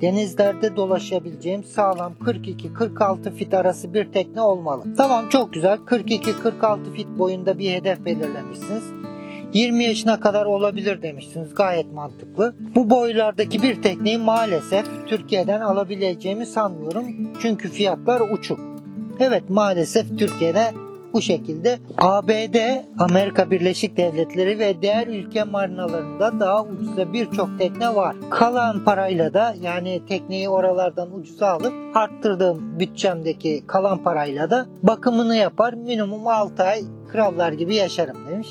[0.00, 4.84] Denizlerde dolaşabileceğim sağlam 42-46 fit arası bir tekne olmalı.
[4.96, 9.05] Tamam çok güzel 42-46 fit boyunda bir hedef belirlemişsiniz.
[9.56, 11.54] 20 yaşına kadar olabilir demişsiniz.
[11.54, 12.54] Gayet mantıklı.
[12.74, 17.04] Bu boylardaki bir tekneyi maalesef Türkiye'den alabileceğimi sanmıyorum.
[17.42, 18.60] Çünkü fiyatlar uçuk.
[19.20, 20.64] Evet maalesef Türkiye'de
[21.12, 22.56] bu şekilde ABD,
[22.98, 28.16] Amerika Birleşik Devletleri ve diğer ülke marinalarında daha ucuza birçok tekne var.
[28.30, 35.74] Kalan parayla da yani tekneyi oralardan ucuza alıp arttırdığım bütçemdeki kalan parayla da bakımını yapar.
[35.74, 38.48] Minimum 6 ay krallar gibi yaşarım demiş.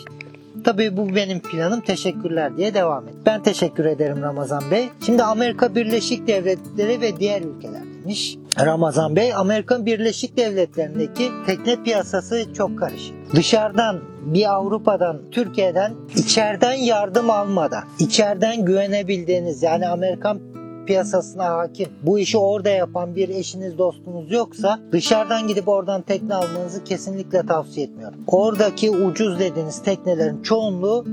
[0.63, 1.81] Tabii bu benim planım.
[1.81, 3.13] Teşekkürler diye devam et.
[3.25, 4.89] Ben teşekkür ederim Ramazan Bey.
[5.05, 8.37] Şimdi Amerika Birleşik Devletleri ve diğer ülkeler demiş.
[8.59, 13.15] Ramazan Bey, Amerika Birleşik Devletleri'ndeki tekne piyasası çok karışık.
[13.35, 20.39] Dışarıdan bir Avrupa'dan, Türkiye'den içeriden yardım almadan, içeriden güvenebildiğiniz yani Amerikan
[20.85, 26.83] piyasasına hakim, bu işi orada yapan bir eşiniz dostunuz yoksa dışarıdan gidip oradan tekne almanızı
[26.83, 28.19] kesinlikle tavsiye etmiyorum.
[28.27, 31.05] Oradaki ucuz dediğiniz teknelerin çoğunluğu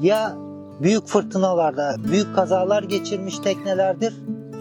[0.00, 0.36] ya
[0.82, 4.14] büyük fırtınalarda büyük kazalar geçirmiş teknelerdir.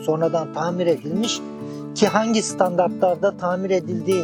[0.05, 1.41] Sonradan tamir edilmiş
[1.95, 4.23] ki hangi standartlarda tamir edildiği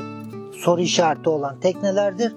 [0.54, 2.34] soru işareti olan teknelerdir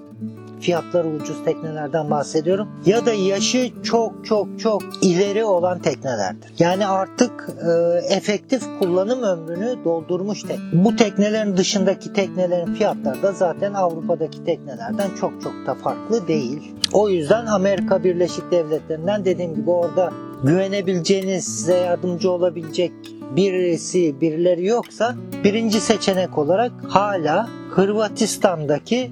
[0.67, 2.67] fiyatları ucuz teknelerden bahsediyorum.
[2.85, 6.51] Ya da yaşı çok çok çok ileri olan teknelerdir.
[6.59, 7.71] Yani artık e,
[8.15, 10.59] efektif kullanım ömrünü doldurmuş tek.
[10.73, 16.75] Bu teknelerin dışındaki teknelerin fiyatları da zaten Avrupa'daki teknelerden çok çok da farklı değil.
[16.93, 20.11] O yüzden Amerika Birleşik Devletleri'nden dediğim gibi orada
[20.43, 22.91] güvenebileceğiniz, size yardımcı olabilecek
[23.35, 29.11] birisi, birileri yoksa birinci seçenek olarak hala Hırvatistan'daki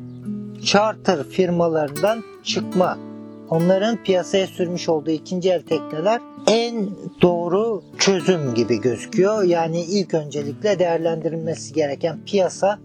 [0.66, 2.98] charter firmalarından çıkma
[3.50, 6.90] onların piyasaya sürmüş olduğu ikinci el tekneler en
[7.22, 9.44] doğru çözüm gibi gözüküyor.
[9.44, 12.80] Yani ilk öncelikle değerlendirilmesi gereken piyasa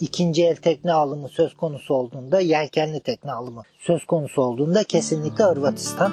[0.00, 6.12] ikinci el tekne alımı söz konusu olduğunda, yelkenli tekne alımı söz konusu olduğunda kesinlikle Hırvatistan.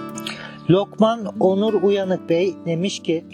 [0.69, 3.25] Lokman Onur Uyanık Bey demiş ki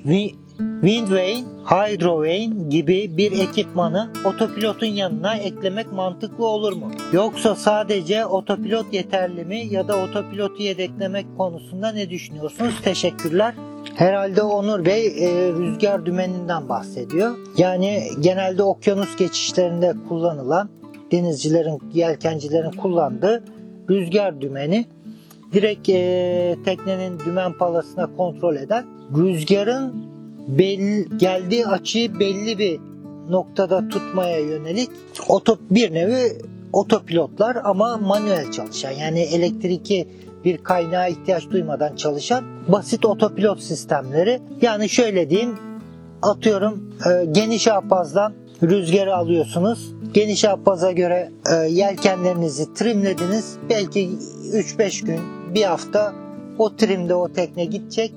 [0.60, 6.92] "Vi- Windvane, Hydrovane gibi bir ekipmanı otopilotun yanına eklemek mantıklı olur mu?
[7.14, 12.74] Yoksa sadece otopilot yeterli mi ya da otopilotu yedeklemek konusunda ne düşünüyorsunuz?
[12.84, 13.54] Teşekkürler.
[13.96, 17.38] Herhalde Onur Bey e, rüzgar dümeninden bahsediyor.
[17.58, 20.70] Yani genelde okyanus geçişlerinde kullanılan
[21.12, 23.44] denizcilerin, yelkencilerin kullandığı
[23.90, 24.86] rüzgar dümeni
[25.54, 28.86] direkt e, teknenin dümen palasına kontrol eden
[29.18, 29.94] rüzgarın
[30.48, 32.80] belli, geldiği açıyı belli bir
[33.30, 34.90] noktada tutmaya yönelik
[35.28, 36.42] oto, bir nevi
[36.74, 40.08] otopilotlar ama manuel çalışan yani elektriki
[40.46, 44.42] bir kaynağa ihtiyaç duymadan çalışan basit otopilot sistemleri.
[44.62, 45.56] Yani şöyle diyeyim
[46.22, 48.34] atıyorum e, geniş apazdan
[48.64, 49.94] rüzgarı alıyorsunuz.
[50.14, 53.58] Geniş apaza göre e, yelkenlerinizi trimlediniz.
[53.70, 54.10] Belki
[54.54, 55.20] 3-5 gün,
[55.54, 56.14] bir hafta
[56.58, 58.14] o trimde o tekne gidecek.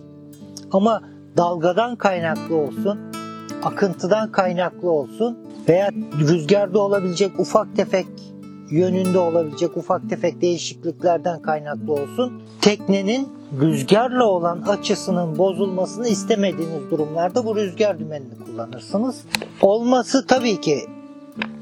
[0.73, 1.03] Ama
[1.37, 2.99] dalgadan kaynaklı olsun,
[3.63, 5.39] akıntıdan kaynaklı olsun
[5.69, 5.91] veya
[6.21, 8.07] rüzgarda olabilecek ufak tefek
[8.71, 12.43] yönünde olabilecek ufak tefek değişikliklerden kaynaklı olsun.
[12.61, 13.29] Teknenin
[13.61, 19.25] rüzgarla olan açısının bozulmasını istemediğiniz durumlarda bu rüzgar dümenini kullanırsınız.
[19.63, 20.79] Olması tabii ki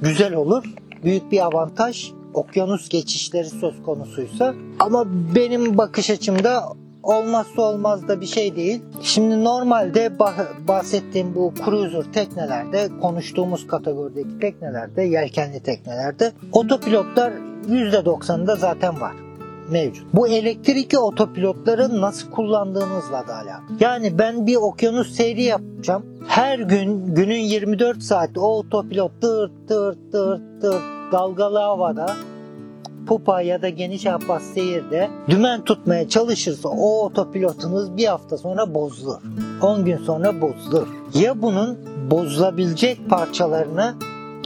[0.03, 0.65] güzel olur.
[1.05, 2.13] Büyük bir avantaj.
[2.35, 4.55] Okyanus geçişleri söz konusuysa.
[4.81, 5.05] Ama
[5.35, 6.63] benim bakış açımda
[7.09, 8.83] olmazsa olmaz da bir şey değil.
[9.03, 17.33] Şimdi normalde bah- bahsettiğim bu cruiser teknelerde, konuştuğumuz kategorideki teknelerde, yelkenli teknelerde otopilotlar
[17.69, 19.13] %90'da zaten var
[19.71, 20.07] mevcut.
[20.15, 23.77] Bu elektrikli otopilotları nasıl kullandığınızla da alakalı.
[23.81, 26.07] Yani ben bir okyanus seyri yapacağım.
[26.29, 32.07] Her gün günün 24 saat o otopilot tırt tırt tırt tırt dalgalı havada
[33.09, 39.21] pupa ya da geniş ahbap seyirde dümen tutmaya çalışırsa o otopilotunuz bir hafta sonra bozulur.
[39.63, 40.89] 10 gün sonra bozulur.
[41.15, 41.79] Ya bunun
[42.11, 43.95] bozulabilecek parçalarını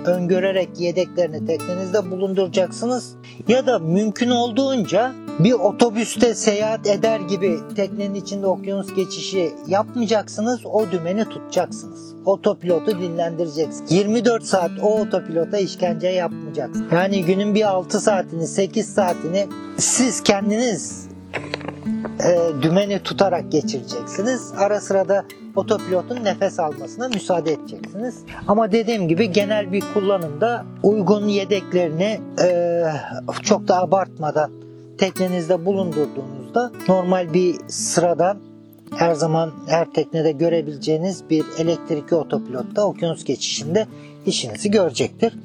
[0.06, 3.14] öngörerek yedeklerini teknenizde bulunduracaksınız
[3.48, 10.66] ya da mümkün olduğunca bir otobüste seyahat eder gibi teknenin içinde okyanus geçişi yapmayacaksınız.
[10.66, 12.14] O dümeni tutacaksınız.
[12.24, 13.92] Otopilotu dinlendireceksiniz.
[13.92, 16.92] 24 saat o otopilota işkence yapmayacaksınız.
[16.92, 21.11] Yani günün bir 6 saatini 8 saatini siz kendiniz
[22.20, 24.52] e, dümeni tutarak geçireceksiniz.
[24.58, 25.24] Ara sırada
[25.56, 28.18] otopilotun nefes almasına müsaade edeceksiniz.
[28.48, 32.82] Ama dediğim gibi genel bir kullanımda uygun yedeklerini e,
[33.42, 34.50] çok da abartmadan
[34.98, 38.38] teknenizde bulundurduğunuzda normal bir sıradan
[38.96, 43.86] her zaman her teknede görebileceğiniz bir elektrikli otopilotta okyanus geçişinde
[44.26, 45.38] işinizi görecektir.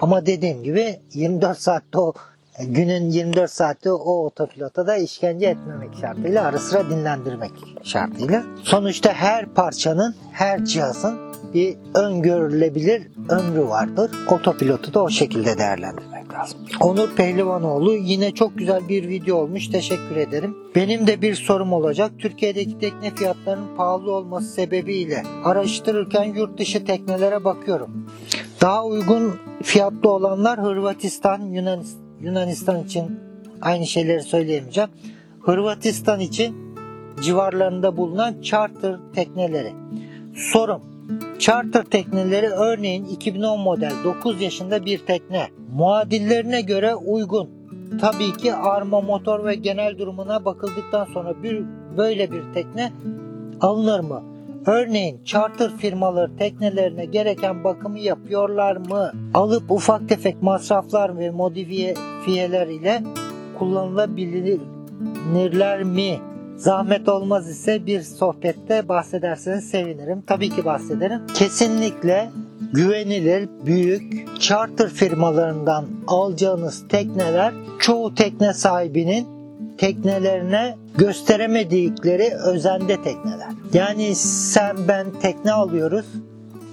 [0.00, 2.12] Ama dediğim gibi 24 saatte o
[2.60, 8.42] günün 24 saati o otopilota da işkence etmemek şartıyla ara sıra dinlendirmek şartıyla.
[8.62, 14.10] Sonuçta her parçanın, her cihazın bir öngörülebilir ömrü vardır.
[14.30, 16.58] Otopilotu da o şekilde değerlendirmek lazım.
[16.80, 19.68] Onur Pehlivanoğlu yine çok güzel bir video olmuş.
[19.68, 20.56] Teşekkür ederim.
[20.74, 22.12] Benim de bir sorum olacak.
[22.18, 28.06] Türkiye'deki tekne fiyatlarının pahalı olması sebebiyle araştırırken yurt dışı teknelere bakıyorum.
[28.60, 33.20] Daha uygun fiyatlı olanlar Hırvatistan, Yunanistan, Yunanistan için
[33.60, 34.90] aynı şeyleri söyleyemeyeceğim.
[35.40, 36.76] Hırvatistan için
[37.22, 39.72] civarlarında bulunan charter tekneleri.
[40.34, 40.82] Sorum.
[41.38, 45.48] Charter tekneleri örneğin 2010 model 9 yaşında bir tekne.
[45.74, 47.50] Muadillerine göre uygun.
[48.00, 51.64] Tabii ki arma, motor ve genel durumuna bakıldıktan sonra bir
[51.96, 52.92] böyle bir tekne
[53.60, 54.22] alınır mı?
[54.66, 59.12] Örneğin charter firmaları teknelerine gereken bakımı yapıyorlar mı?
[59.34, 63.02] Alıp ufak tefek masraflar ve modifiyeler ile
[63.58, 66.20] kullanılabilirler mi?
[66.56, 70.22] Zahmet olmaz ise bir sohbette bahsederseniz sevinirim.
[70.26, 71.20] Tabii ki bahsederim.
[71.34, 72.30] Kesinlikle
[72.72, 79.41] güvenilir, büyük charter firmalarından alacağınız tekneler çoğu tekne sahibinin
[79.78, 83.48] teknelerine gösteremedikleri özende tekneler.
[83.74, 86.06] Yani sen ben tekne alıyoruz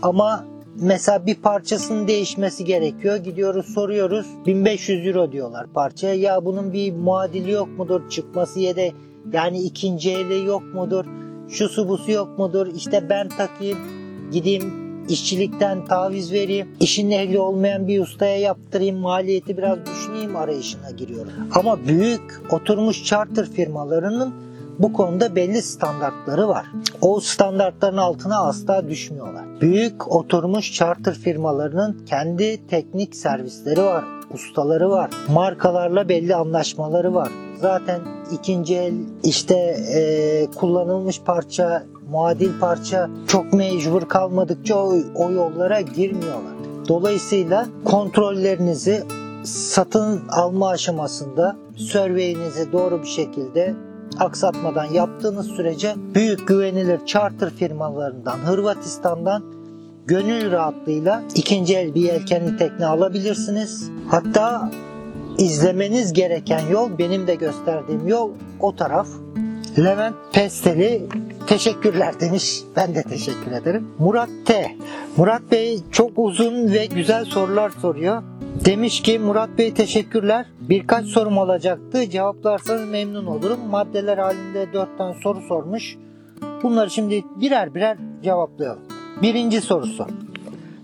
[0.02, 3.16] ama mesela bir parçasının değişmesi gerekiyor.
[3.16, 6.14] Gidiyoruz soruyoruz 1500 euro diyorlar parçaya.
[6.14, 8.10] Ya bunun bir muadili yok mudur?
[8.10, 8.92] Çıkması yede
[9.34, 11.06] yani ikinci eli yok mudur?
[11.50, 12.68] şu su bu su yok mudur?
[12.76, 13.78] İşte ben takayım,
[14.32, 21.32] gideyim işçilikten taviz vereyim, işin ehli olmayan bir ustaya yaptırayım, maliyeti biraz düşüneyim arayışına giriyorum.
[21.56, 24.34] Ama büyük oturmuş charter firmalarının
[24.80, 26.66] bu konuda belli standartları var.
[27.02, 29.46] O standartların altına asla düşmüyorlar.
[29.62, 34.04] Büyük oturmuş charter firmalarının kendi teknik servisleri var,
[34.34, 37.30] ustaları var, markalarla belli anlaşmaları var.
[37.62, 38.02] Zaten
[38.32, 38.94] ikinci el
[39.24, 39.56] işte
[39.96, 46.54] e, kullanılmış parça, muadil parça çok mecbur kalmadıkça o, o yollara girmiyorlar.
[46.88, 49.04] Dolayısıyla kontrollerinizi
[49.44, 53.76] satın alma aşamasında survey'inizi doğru bir şekilde
[54.20, 59.44] aksatmadan yaptığınız sürece büyük güvenilir charter firmalarından Hırvatistan'dan
[60.06, 63.90] gönül rahatlığıyla ikinci el bir yelkenli tekne alabilirsiniz.
[64.08, 64.72] Hatta
[65.38, 68.30] izlemeniz gereken yol benim de gösterdiğim yol
[68.60, 69.08] o taraf.
[69.78, 71.08] Levent Pesteli
[71.50, 72.62] teşekkürler demiş.
[72.76, 73.88] Ben de teşekkür ederim.
[74.00, 74.76] Murat T.
[75.18, 78.24] Murat Bey çok uzun ve güzel sorular soruyor.
[78.66, 80.46] Demiş ki Murat Bey teşekkürler.
[80.60, 82.10] Birkaç sorum olacaktı.
[82.10, 83.60] Cevaplarsanız memnun olurum.
[83.70, 85.98] Maddeler halinde 4 tane soru sormuş.
[86.64, 88.84] Bunları şimdi birer birer cevaplayalım.
[89.22, 90.08] Birinci sorusu.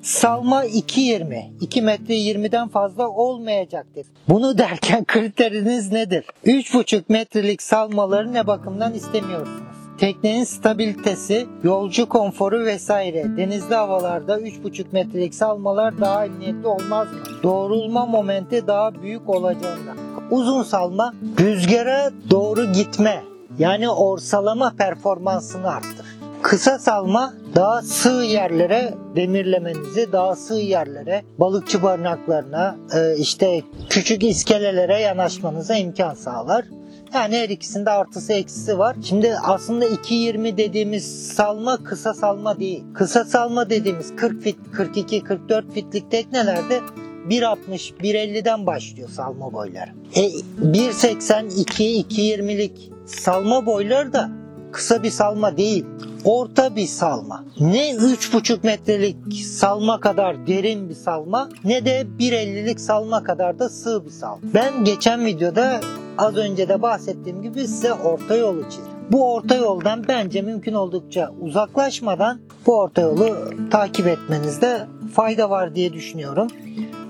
[0.02, 1.44] Salma 2.20.
[1.62, 4.06] 2 metre 20'den fazla olmayacaktır.
[4.30, 6.26] Bunu derken kriteriniz nedir?
[6.46, 9.65] 3.5 metrelik salmaları ne bakımdan istemiyorsunuz?
[9.98, 13.38] Teknenin stabilitesi, yolcu konforu vesaire.
[13.38, 17.20] Denizli havalarda 3.5 metrelik salmalar daha emniyetli olmaz mı?
[17.44, 19.98] Doğrulma momenti daha büyük olacağından.
[20.32, 23.24] Uzun salma rüzgara doğru gitme
[23.60, 26.16] yani orsalama performansını arttırır.
[26.42, 35.00] Kısa salma daha sığ yerlere demirlemenizi, daha sığ yerlere, balıkçı barınaklarına, e, işte küçük iskelelere
[35.00, 36.66] yanaşmanıza imkan sağlar.
[37.14, 38.96] Yani her ikisinde artısı eksisi var.
[39.04, 42.84] Şimdi aslında 2.20 dediğimiz salma kısa salma değil.
[42.94, 46.82] Kısa salma dediğimiz 40 fit, 42, 44 fitlik teknelerde
[47.30, 49.90] 1.60, 1.50'den başlıyor salma boyları.
[50.16, 54.30] E, 1.80, 2, 2.20'lik salma boyları da
[54.72, 55.86] kısa bir salma değil.
[56.26, 57.46] Orta bir salma.
[57.60, 64.06] Ne 3,5 metrelik salma kadar derin bir salma ne de 1.50'lik salma kadar da sığ
[64.06, 64.40] bir salma.
[64.54, 65.80] Ben geçen videoda
[66.18, 68.86] az önce de bahsettiğim gibi size orta yolu çizdim.
[69.12, 73.36] Bu orta yoldan bence mümkün oldukça uzaklaşmadan bu orta yolu
[73.72, 76.48] takip etmenizde fayda var diye düşünüyorum.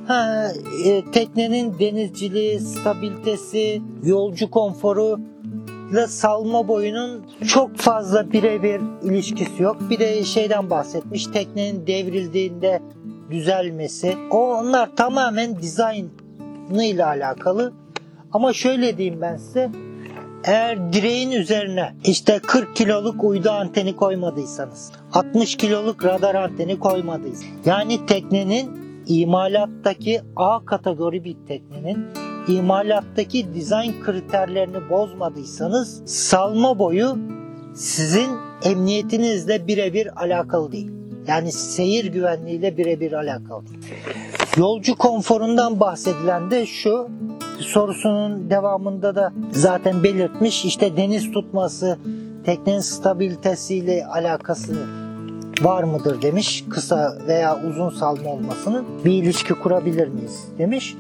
[0.08, 0.48] Ha,
[0.86, 5.20] e, teknenin denizciliği, stabilitesi, yolcu konforu
[5.92, 9.78] ile salma boyunun çok fazla birebir ilişkisi yok.
[9.90, 12.82] Bir de şeyden bahsetmiş teknenin devrildiğinde
[13.32, 14.18] düzelmesi.
[14.32, 17.74] O onlar tamamen dizaynı ile alakalı.
[18.32, 19.72] Ama şöyle diyeyim ben size.
[20.44, 28.06] Eğer direğin üzerine işte 40 kiloluk uydu anteni koymadıysanız, 60 kiloluk radar anteni koymadıysanız, yani
[28.06, 32.06] teknenin imalattaki A kategori bir teknenin
[32.48, 37.18] imalattaki dizayn kriterlerini bozmadıysanız salma boyu
[37.76, 38.30] sizin
[38.64, 40.92] emniyetinizle birebir alakalı değil.
[41.28, 43.80] Yani seyir güvenliğiyle birebir alakalı değil.
[44.58, 47.08] Yolcu konforundan bahsedilen de şu
[47.60, 51.98] sorusunun devamında da zaten belirtmiş işte deniz tutması
[52.46, 54.76] teknenin stabilitesiyle alakası
[55.62, 56.64] var mıdır demiş.
[56.70, 60.96] Kısa veya uzun salma olmasının bir ilişki kurabilir miyiz demiş.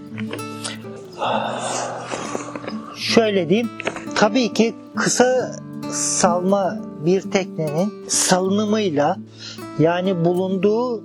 [2.95, 3.69] Şöyle diyeyim.
[4.15, 5.55] Tabii ki kısa
[5.91, 9.17] salma bir teknenin salınımıyla
[9.80, 11.03] yani bulunduğu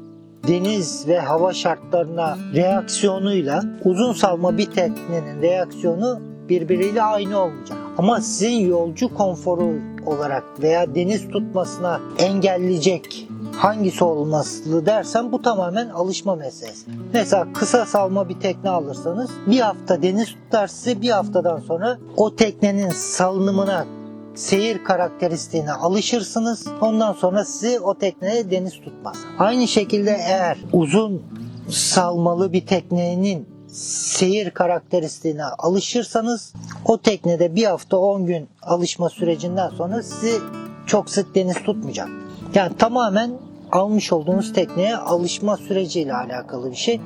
[0.48, 7.78] deniz ve hava şartlarına reaksiyonuyla uzun salma bir teknenin reaksiyonu birbiriyle aynı olmayacak.
[7.98, 9.72] Ama sizin yolcu konforu
[10.06, 13.28] olarak veya deniz tutmasına engelleyecek
[13.60, 16.90] hangisi olması dersen bu tamamen alışma meselesi.
[17.12, 22.36] Mesela kısa salma bir tekne alırsanız bir hafta deniz tutar size bir haftadan sonra o
[22.36, 23.86] teknenin salınımına
[24.34, 26.66] seyir karakteristiğine alışırsınız.
[26.80, 29.16] Ondan sonra sizi o tekneye deniz tutmaz.
[29.38, 31.22] Aynı şekilde eğer uzun
[31.68, 36.52] salmalı bir teknenin seyir karakteristiğine alışırsanız
[36.84, 40.38] o teknede bir hafta 10 gün alışma sürecinden sonra sizi
[40.86, 42.08] çok sık deniz tutmayacak.
[42.54, 47.00] Yani tamamen almış olduğunuz tekneye alışma süreciyle alakalı bir şey.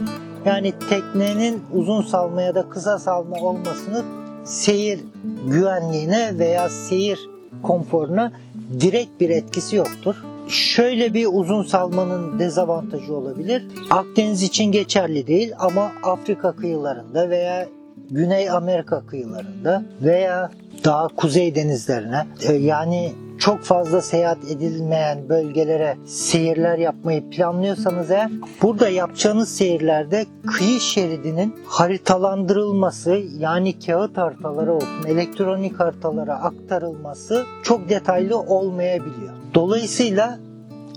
[0.45, 4.03] Yani teknenin uzun salma ya da kısa salma olmasını
[4.45, 5.01] seyir
[5.47, 7.19] güvenliğine veya seyir
[7.63, 8.33] konforuna
[8.81, 10.17] direkt bir etkisi yoktur.
[10.49, 13.65] Şöyle bir uzun salmanın dezavantajı olabilir.
[13.91, 17.69] Akdeniz için geçerli değil ama Afrika kıyılarında veya
[18.11, 20.51] Güney Amerika kıyılarında veya
[20.85, 22.27] daha kuzey denizlerine
[22.59, 23.13] yani
[23.45, 28.31] çok fazla seyahat edilmeyen bölgelere seyirler yapmayı planlıyorsanız eğer
[28.63, 38.39] burada yapacağınız seyirlerde kıyı şeridinin haritalandırılması yani kağıt haritalara olsun elektronik haritalara aktarılması çok detaylı
[38.39, 39.33] olmayabiliyor.
[39.55, 40.39] Dolayısıyla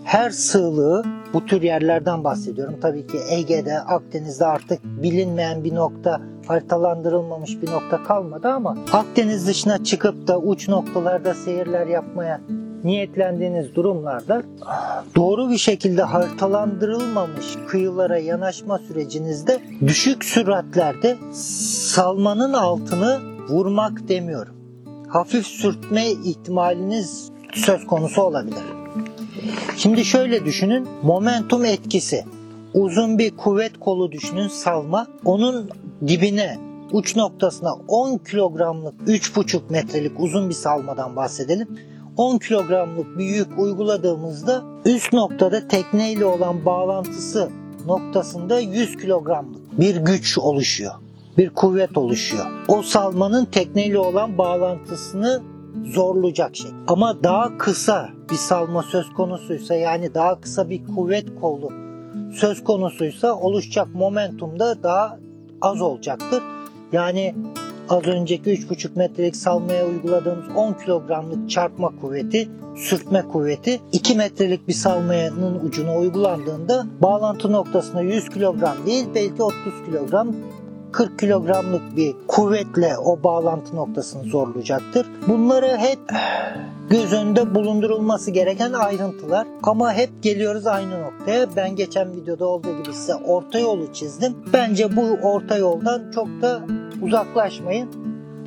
[0.04, 2.76] her sığlığı bu tür yerlerden bahsediyorum.
[2.82, 9.84] Tabii ki Ege'de, Akdeniz'de artık bilinmeyen bir nokta, haritalandırılmamış bir nokta kalmadı ama Akdeniz dışına
[9.84, 12.42] çıkıp da uç noktalarda seyirler yapmaya
[12.84, 14.44] niyetlendiğiniz durumlarda
[15.16, 23.20] doğru bir şekilde haritalandırılmamış kıyılara yanaşma sürecinizde düşük süratlerde salmanın altını
[23.50, 24.54] vurmak demiyorum.
[25.08, 28.64] Hafif sürtme ihtimaliniz söz konusu olabilir.
[29.78, 30.88] Şimdi şöyle düşünün.
[31.04, 32.26] Momentum etkisi.
[32.74, 35.08] Uzun bir kuvvet kolu düşünün salma.
[35.26, 35.70] Onun
[36.08, 36.58] dibine
[36.92, 41.68] uç noktasına 10 kilogramlık 3,5 metrelik uzun bir salmadan bahsedelim.
[42.18, 47.50] 10 kilogramlık bir yük uyguladığımızda üst noktada tekneyle olan bağlantısı
[47.86, 50.94] noktasında 100 kilogramlık bir güç oluşuyor.
[51.38, 52.46] Bir kuvvet oluşuyor.
[52.68, 55.42] O salmanın tekneyle olan bağlantısını
[55.86, 56.72] zorlayacak şey.
[56.88, 61.72] Ama daha kısa bir salma söz konusuysa yani daha kısa bir kuvvet kolu
[62.34, 65.20] söz konusuysa oluşacak momentum da daha
[65.62, 66.44] az olacaktır.
[66.92, 67.36] Yani
[67.90, 74.74] az önceki 3,5 metrelik salmaya uyguladığımız 10 kilogramlık çarpma kuvveti, sürtme kuvveti 2 metrelik bir
[74.74, 79.56] salmayanın ucuna uygulandığında bağlantı noktasına 100 kilogram değil belki 30
[79.86, 80.36] kilogram
[80.92, 85.08] 40 kilogramlık bir kuvvetle o bağlantı noktasını zorlayacaktır.
[85.28, 86.00] Bunları hep
[86.90, 89.48] göz önünde bulundurulması gereken ayrıntılar.
[89.64, 91.48] Ama hep geliyoruz aynı noktaya.
[91.56, 94.36] Ben geçen videoda olduğu gibi size orta yolu çizdim.
[94.54, 96.62] Bence bu orta yoldan çok da
[97.02, 97.90] uzaklaşmayın.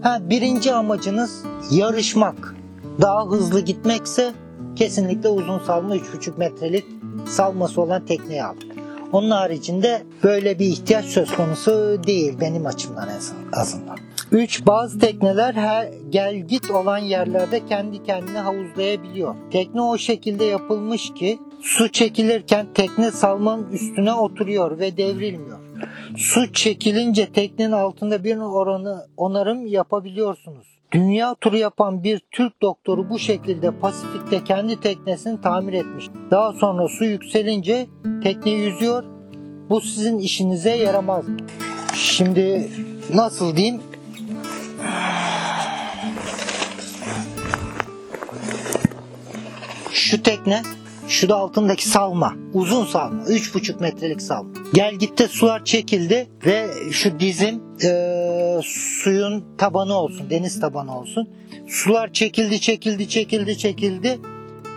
[0.02, 2.54] Ha, birinci amacınız yarışmak.
[3.00, 4.32] Daha hızlı gitmekse
[4.76, 6.84] kesinlikle uzun salma 3,5 metrelik
[7.26, 8.69] salması olan tekneyi alın.
[9.12, 13.16] Onun haricinde böyle bir ihtiyaç söz konusu değil benim açımdan en
[13.52, 13.98] azından.
[14.32, 14.66] 3.
[14.66, 19.34] Bazı tekneler her gel git olan yerlerde kendi kendine havuzlayabiliyor.
[19.50, 25.58] Tekne o şekilde yapılmış ki su çekilirken tekne salmanın üstüne oturuyor ve devrilmiyor.
[26.16, 30.79] Su çekilince teknenin altında bir oranı onarım yapabiliyorsunuz.
[30.92, 36.06] Dünya turu yapan bir Türk doktoru bu şekilde Pasifik'te kendi teknesini tamir etmiş.
[36.30, 37.86] Daha sonra su yükselince
[38.22, 39.04] tekne yüzüyor.
[39.70, 41.24] Bu sizin işinize yaramaz.
[41.94, 42.68] Şimdi
[43.14, 43.80] nasıl diyeyim?
[49.92, 50.62] Şu tekne
[51.10, 52.34] şu da altındaki salma.
[52.54, 53.22] Uzun salma.
[53.22, 54.50] 3,5 metrelik salma.
[54.74, 58.60] Gel gitti sular çekildi ve şu dizim e,
[59.02, 60.30] suyun tabanı olsun.
[60.30, 61.28] Deniz tabanı olsun.
[61.68, 64.18] Sular çekildi çekildi çekildi çekildi.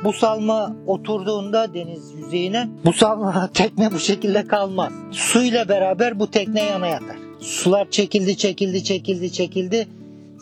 [0.03, 4.93] Bu salma oturduğunda deniz yüzeyine bu salma tekne bu şekilde kalmaz.
[5.11, 7.17] Suyla beraber bu tekne yana yatar.
[7.39, 9.87] Sular çekildi çekildi çekildi çekildi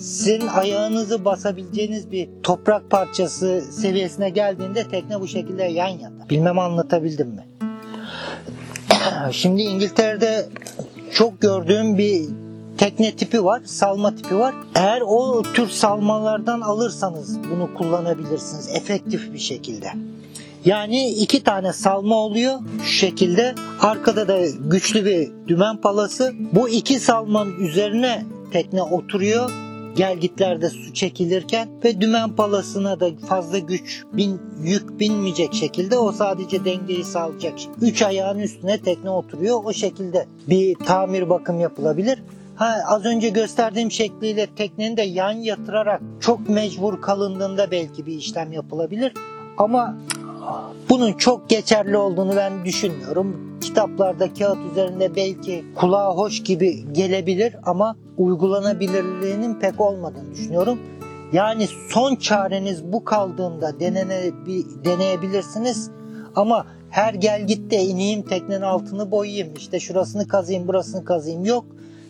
[0.01, 6.29] sizin ayağınızı basabileceğiniz bir toprak parçası seviyesine geldiğinde tekne bu şekilde yan yatar.
[6.29, 7.47] Bilmem anlatabildim mi?
[9.31, 10.49] Şimdi İngiltere'de
[11.13, 12.25] çok gördüğüm bir
[12.77, 14.55] tekne tipi var, salma tipi var.
[14.75, 19.87] Eğer o tür salmalardan alırsanız bunu kullanabilirsiniz efektif bir şekilde.
[20.65, 23.55] Yani iki tane salma oluyor şu şekilde.
[23.81, 26.33] Arkada da güçlü bir dümen palası.
[26.53, 34.03] Bu iki salmanın üzerine tekne oturuyor gelgitlerde su çekilirken ve dümen palasına da fazla güç
[34.13, 37.53] bin, yük binmeyecek şekilde o sadece dengeyi sağlayacak.
[37.81, 39.61] Üç ayağın üstüne tekne oturuyor.
[39.65, 42.23] O şekilde bir tamir bakım yapılabilir.
[42.55, 48.51] Ha, az önce gösterdiğim şekliyle teknenin de yan yatırarak çok mecbur kalındığında belki bir işlem
[48.53, 49.13] yapılabilir.
[49.57, 49.97] Ama
[50.89, 53.59] bunun çok geçerli olduğunu ben düşünmüyorum.
[53.61, 60.79] Kitaplarda kağıt üzerinde belki kulağa hoş gibi gelebilir ama uygulanabilirliğinin pek olmadığını düşünüyorum.
[61.33, 64.31] Yani son çareniz bu kaldığında denene,
[64.85, 65.89] deneyebilirsiniz
[66.35, 71.65] ama her gel git de ineyim teknenin altını boyayayım işte şurasını kazayım burasını kazayım yok.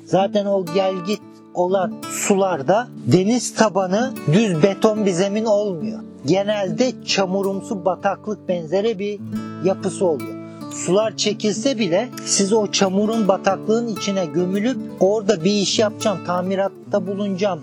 [0.05, 1.21] Zaten o gel git
[1.53, 5.99] olan sularda deniz tabanı düz beton bir zemin olmuyor.
[6.25, 9.19] Genelde çamurumsu bataklık benzeri bir
[9.65, 10.40] yapısı oluyor.
[10.73, 17.61] Sular çekilse bile siz o çamurun bataklığın içine gömülüp orada bir iş yapacağım, tamiratta bulunacağım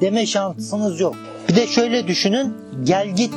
[0.00, 1.14] deme şansınız yok.
[1.48, 2.54] Bir de şöyle düşünün
[2.84, 3.34] gel git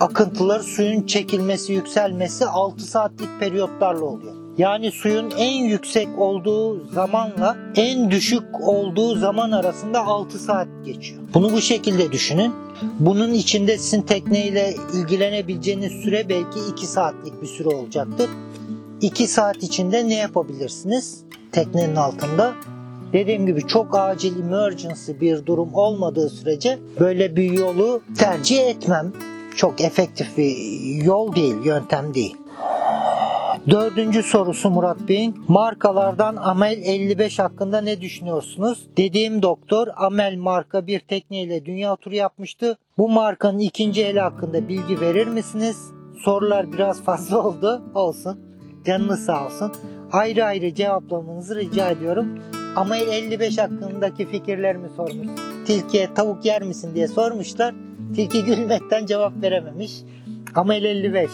[0.00, 4.34] akıntıları suyun çekilmesi yükselmesi 6 saatlik periyotlarla oluyor.
[4.58, 11.22] Yani suyun en yüksek olduğu zamanla en düşük olduğu zaman arasında 6 saat geçiyor.
[11.34, 12.52] Bunu bu şekilde düşünün.
[12.98, 18.28] Bunun içinde sizin tekneyle ilgilenebileceğiniz süre belki 2 saatlik bir süre olacaktır.
[19.00, 22.54] 2 saat içinde ne yapabilirsiniz teknenin altında?
[23.12, 29.12] Dediğim gibi çok acil emergency bir durum olmadığı sürece böyle bir yolu tercih etmem.
[29.56, 30.56] Çok efektif bir
[31.04, 32.36] yol değil, yöntem değil.
[33.70, 35.36] Dördüncü sorusu Murat Bey'in.
[35.48, 38.86] Markalardan Amel 55 hakkında ne düşünüyorsunuz?
[38.96, 42.78] Dediğim doktor Amel marka bir tekneyle dünya turu yapmıştı.
[42.98, 45.76] Bu markanın ikinci eli hakkında bilgi verir misiniz?
[46.24, 47.82] Sorular biraz fazla oldu.
[47.94, 48.49] Olsun.
[48.86, 49.72] Canınız sağ olsun.
[50.12, 52.38] Ayrı ayrı cevaplamanızı rica ediyorum.
[52.76, 55.28] Amel 55 hakkındaki fikirlerimi sormuş.
[55.66, 57.74] Tilkiye tavuk yer misin diye sormuşlar.
[58.16, 59.92] Tilki gülmekten cevap verememiş.
[60.54, 61.30] Amel 55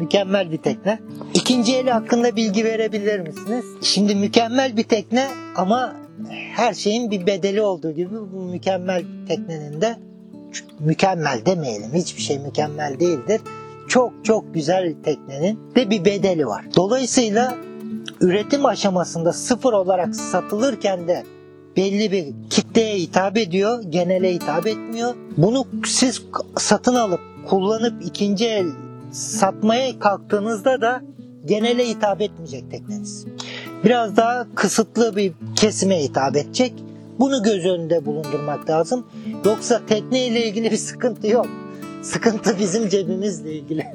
[0.00, 0.98] mükemmel bir tekne.
[1.34, 3.64] İkinci eli hakkında bilgi verebilir misiniz?
[3.82, 5.96] Şimdi mükemmel bir tekne ama
[6.54, 9.96] her şeyin bir bedeli olduğu gibi bu mükemmel teknenin de
[10.80, 11.94] mükemmel demeyelim.
[11.94, 13.40] Hiçbir şey mükemmel değildir.
[13.88, 16.64] Çok çok güzel teknenin de bir bedeli var.
[16.76, 17.54] Dolayısıyla
[18.20, 21.24] üretim aşamasında sıfır olarak satılırken de
[21.76, 25.14] belli bir kitleye hitap ediyor, genele hitap etmiyor.
[25.36, 26.22] Bunu siz
[26.56, 28.66] satın alıp kullanıp ikinci el
[29.12, 31.02] satmaya kalktığınızda da
[31.44, 33.26] genele hitap etmeyecek tekneniz.
[33.84, 36.72] Biraz daha kısıtlı bir kesime hitap edecek.
[37.18, 39.06] Bunu göz önünde bulundurmak lazım.
[39.44, 41.46] Yoksa tekne ile ilgili bir sıkıntı yok.
[42.02, 43.86] Sıkıntı bizim cebimizle ilgili.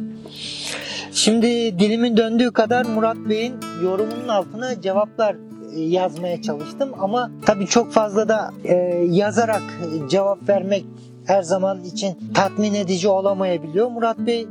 [1.11, 5.35] Şimdi dilimin döndüğü kadar Murat Bey'in yorumunun altına cevaplar
[5.75, 8.75] e, yazmaya çalıştım ama tabii çok fazla da e,
[9.09, 9.63] yazarak
[10.09, 10.85] cevap vermek
[11.25, 13.87] her zaman için tatmin edici olamayabiliyor.
[13.87, 14.47] Murat Bey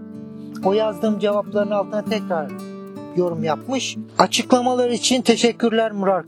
[0.65, 2.51] o yazdığım cevapların altına tekrar
[3.17, 3.97] yorum yapmış.
[4.19, 6.25] Açıklamalar için teşekkürler Murat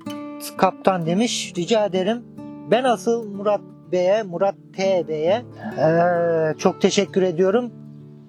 [0.56, 1.52] Kaptan demiş.
[1.56, 2.22] Rica ederim.
[2.70, 3.60] Ben asıl Murat
[3.94, 5.42] Bey'e, Murat T Bey'e
[5.78, 7.72] ee, çok teşekkür ediyorum.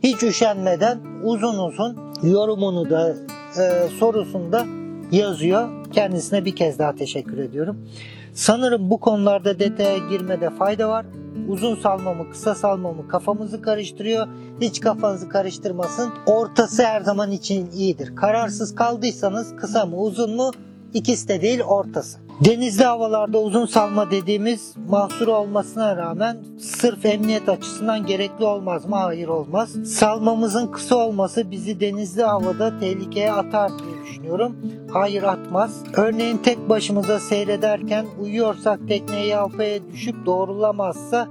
[0.04, 3.16] Hiç üşenmeden uzun uzun yorumunu da
[3.62, 4.66] e, sorusunu da
[5.12, 5.70] yazıyor.
[5.92, 7.90] Kendisine bir kez daha teşekkür ediyorum.
[8.34, 11.06] Sanırım bu konularda detaya girmede fayda var.
[11.48, 14.28] Uzun salma mı kısa salma mı kafamızı karıştırıyor.
[14.62, 16.14] Hiç kafanızı karıştırmasın.
[16.26, 18.16] Ortası her zaman için iyidir.
[18.16, 20.52] Kararsız kaldıysanız kısa mı uzun mu
[20.94, 22.25] ikisi de değil ortası.
[22.40, 28.96] Denizli havalarda uzun salma dediğimiz mahsur olmasına rağmen sırf emniyet açısından gerekli olmaz mı?
[28.96, 29.70] Hayır olmaz.
[29.86, 34.56] Salmamızın kısa olması bizi denizli havada tehlikeye atar diye düşünüyorum.
[34.94, 35.84] Hayır atmaz.
[35.94, 41.28] Örneğin tek başımıza seyrederken uyuyorsak tekneye yalpaya düşüp doğrulamazsa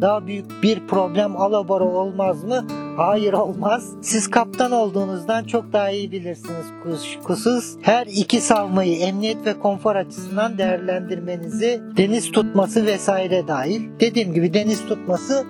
[0.00, 2.64] daha büyük bir problem alabora olmaz mı?
[2.96, 3.92] Hayır olmaz.
[4.02, 7.76] Siz kaptan olduğunuzdan çok daha iyi bilirsiniz kuşkusuz.
[7.82, 13.82] Her iki salmayı emniyet ve konfor açısından değerlendirmenizi deniz tutması vesaire dahil.
[14.00, 15.44] Dediğim gibi deniz tutması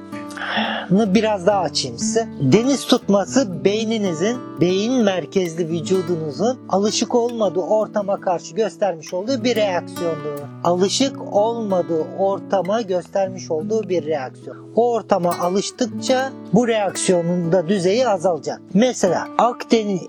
[0.91, 2.29] biraz daha açayım size.
[2.41, 10.39] Deniz tutması beyninizin, beyin merkezli vücudunuzun alışık olmadığı ortama karşı göstermiş olduğu bir reaksiyondur.
[10.65, 14.57] Alışık olmadığı ortama göstermiş olduğu bir reaksiyon.
[14.77, 18.61] O ortama alıştıkça bu reaksiyonun da düzeyi azalacak.
[18.75, 20.03] Mesela Akdeniz,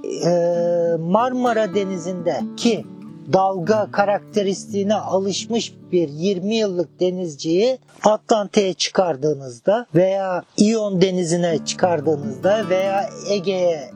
[1.00, 2.86] Marmara Denizi'nde ki
[3.34, 13.92] dalga karakteristiğine alışmış bir 20 yıllık denizciyi Atlantik'e çıkardığınızda veya İyon denizine çıkardığınızda veya Ege'ye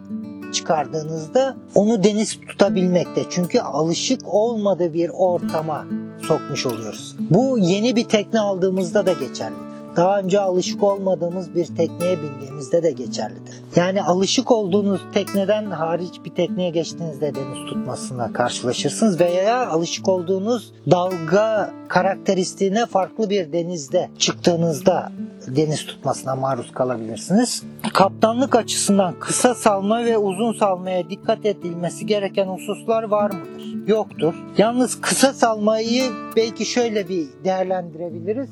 [0.53, 3.21] çıkardığınızda onu deniz tutabilmekte.
[3.29, 5.85] Çünkü alışık olmadığı bir ortama
[6.27, 7.15] sokmuş oluyoruz.
[7.19, 9.66] Bu yeni bir tekne aldığımızda da geçerli
[9.97, 13.61] daha önce alışık olmadığımız bir tekneye bindiğimizde de geçerlidir.
[13.75, 21.73] Yani alışık olduğunuz tekneden hariç bir tekneye geçtiğinizde deniz tutmasına karşılaşırsınız veya alışık olduğunuz dalga
[21.87, 25.11] karakteristiğine farklı bir denizde çıktığınızda
[25.55, 27.63] deniz tutmasına maruz kalabilirsiniz.
[27.93, 33.87] Kaptanlık açısından kısa salma ve uzun salmaya dikkat edilmesi gereken hususlar var mıdır?
[33.87, 34.33] Yoktur.
[34.57, 36.03] Yalnız kısa salmayı
[36.35, 38.49] belki şöyle bir değerlendirebiliriz.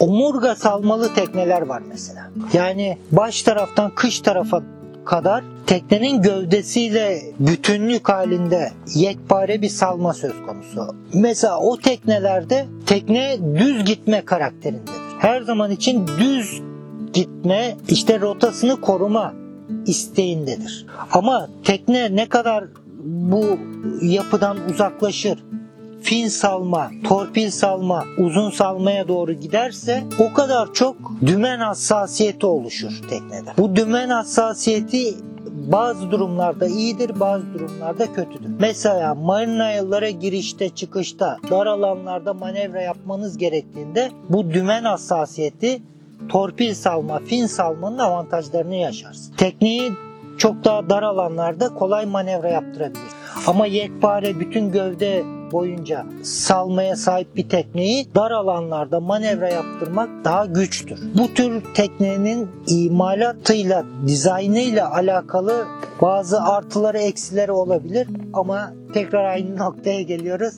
[0.00, 2.30] Omurga salmalı tekneler var mesela.
[2.52, 4.62] Yani baş taraftan kış tarafa
[5.04, 10.96] kadar teknenin gövdesiyle bütünlük halinde yekpare bir salma söz konusu.
[11.14, 15.07] Mesela o teknelerde tekne düz gitme karakterindedir.
[15.18, 16.62] Her zaman için düz
[17.12, 19.34] gitme, işte rotasını koruma
[19.86, 20.86] isteğindedir.
[21.12, 22.64] Ama tekne ne kadar
[23.04, 23.58] bu
[24.02, 25.38] yapıdan uzaklaşır,
[26.02, 30.96] fin salma, torpil salma, uzun salmaya doğru giderse o kadar çok
[31.26, 33.50] dümen hassasiyeti oluşur teknede.
[33.58, 35.14] Bu dümen hassasiyeti
[35.72, 38.50] bazı durumlarda iyidir, bazı durumlarda kötüdür.
[38.60, 45.82] Mesela marinalara girişte çıkışta dar alanlarda manevra yapmanız gerektiğinde bu dümen hassasiyeti
[46.28, 49.34] torpil salma, fin salmanın avantajlarını yaşarsın.
[49.36, 49.92] Tekniği
[50.38, 53.02] çok daha dar alanlarda kolay manevra yaptırabilir.
[53.46, 61.00] Ama yekpare bütün gövde boyunca salmaya sahip bir tekneyi dar alanlarda manevra yaptırmak daha güçtür.
[61.18, 65.66] Bu tür teknenin imalatıyla, dizaynıyla alakalı
[66.02, 70.54] bazı artıları eksileri olabilir ama tekrar aynı noktaya geliyoruz.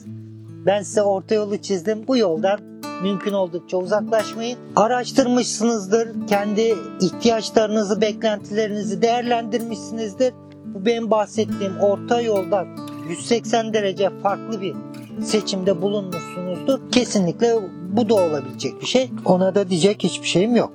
[0.65, 2.07] Ben size orta yolu çizdim.
[2.07, 2.59] Bu yoldan
[3.03, 4.59] mümkün oldukça uzaklaşmayın.
[4.75, 6.27] Araştırmışsınızdır.
[6.27, 10.33] Kendi ihtiyaçlarınızı, beklentilerinizi değerlendirmişsinizdir.
[10.65, 12.67] Bu benim bahsettiğim orta yoldan
[13.11, 14.75] 180 derece farklı bir
[15.23, 16.79] seçimde bulunmuşsunuzdur.
[16.91, 17.55] Kesinlikle
[17.91, 19.09] bu da olabilecek bir şey.
[19.25, 20.71] Ona da diyecek hiçbir şeyim yok.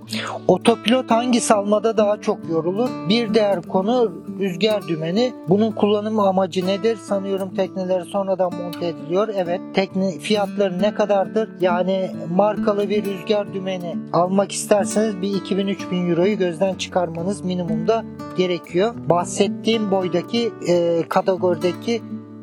[0.49, 2.89] Otopilot hangi salmada daha çok yorulur?
[3.09, 5.33] Bir diğer konu rüzgar dümeni.
[5.49, 6.97] Bunun kullanım amacı nedir?
[6.97, 9.29] Sanıyorum tekneleri sonradan monte ediliyor.
[9.37, 9.61] Evet.
[9.75, 11.49] Tekne fiyatları ne kadardır?
[11.61, 18.05] Yani markalı bir rüzgar dümeni almak isterseniz bir 2000-3000 euroyu gözden çıkarmanız minimumda
[18.37, 18.95] gerekiyor.
[19.09, 22.03] Bahsettiğim boydaki e, kategorideki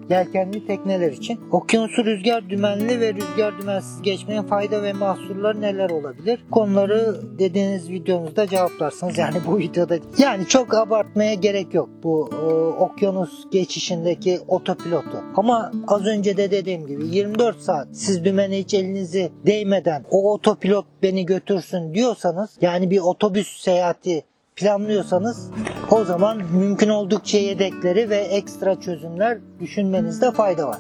[0.09, 1.39] yelkenli tekneler için.
[1.51, 6.39] Okyanusu rüzgar dümenli ve rüzgar dümensiz geçmenin fayda ve mahsurları neler olabilir?
[6.51, 9.17] Konuları dediğiniz videomuzda cevaplarsınız.
[9.17, 12.45] Yani bu videoda yani çok abartmaya gerek yok bu e,
[12.83, 15.23] okyanus geçişindeki otopilotu.
[15.35, 20.85] Ama az önce de dediğim gibi 24 saat siz dümene hiç elinizi değmeden o otopilot
[21.03, 24.23] beni götürsün diyorsanız yani bir otobüs seyahati
[24.55, 25.49] planlıyorsanız
[25.91, 30.77] o zaman mümkün oldukça yedekleri ve ekstra çözümler düşünmenizde fayda var.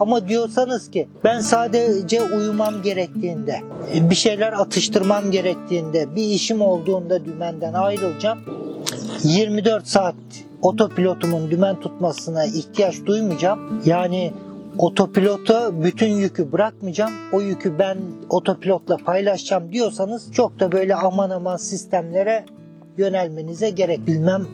[0.00, 3.60] Ama diyorsanız ki ben sadece uyumam gerektiğinde,
[3.94, 8.38] bir şeyler atıştırmam gerektiğinde, bir işim olduğunda dümenden ayrılacağım.
[9.22, 10.14] 24 saat
[10.62, 13.82] otopilotumun dümen tutmasına ihtiyaç duymayacağım.
[13.84, 14.32] Yani
[14.78, 17.12] otopilota bütün yükü bırakmayacağım.
[17.32, 17.98] O yükü ben
[18.28, 22.44] otopilotla paylaşacağım diyorsanız çok da böyle aman aman sistemlere
[22.96, 24.46] yönelmenize gerek bilmem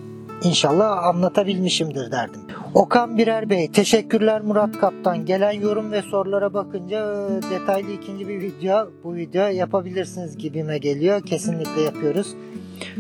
[0.43, 2.41] İnşallah anlatabilmişimdir derdim.
[2.77, 5.27] Okan Birer Bey, teşekkürler Murat Kaptan.
[5.27, 11.23] Gelen yorum ve sorulara bakınca e, detaylı ikinci bir video, bu video yapabilirsiniz gibime geliyor.
[11.23, 12.35] Kesinlikle yapıyoruz.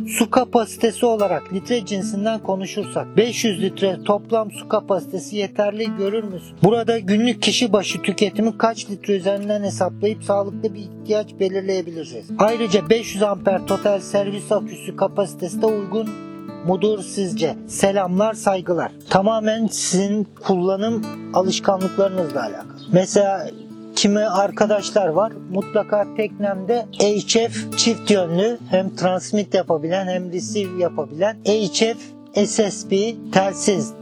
[0.06, 6.56] Su kapasitesi olarak litre cinsinden konuşursak 500 litre toplam su kapasitesi yeterli görür müsün?
[6.62, 12.30] Burada günlük kişi başı tüketimi kaç litre üzerinden hesaplayıp sağlıklı bir ihtiyaç belirleyebiliriz.
[12.38, 16.25] Ayrıca 500 amper total servis aküsü kapasitesi de uygun
[16.66, 17.56] mudur sizce?
[17.66, 18.92] Selamlar, saygılar.
[19.10, 21.02] Tamamen sizin kullanım
[21.34, 22.80] alışkanlıklarınızla alakalı.
[22.92, 23.50] Mesela
[23.96, 32.16] kimi arkadaşlar var mutlaka teknemde HF çift yönlü hem transmit yapabilen hem receive yapabilen HF
[32.46, 32.92] SSB
[33.32, 33.92] telsiz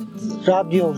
[0.49, 0.95] radyo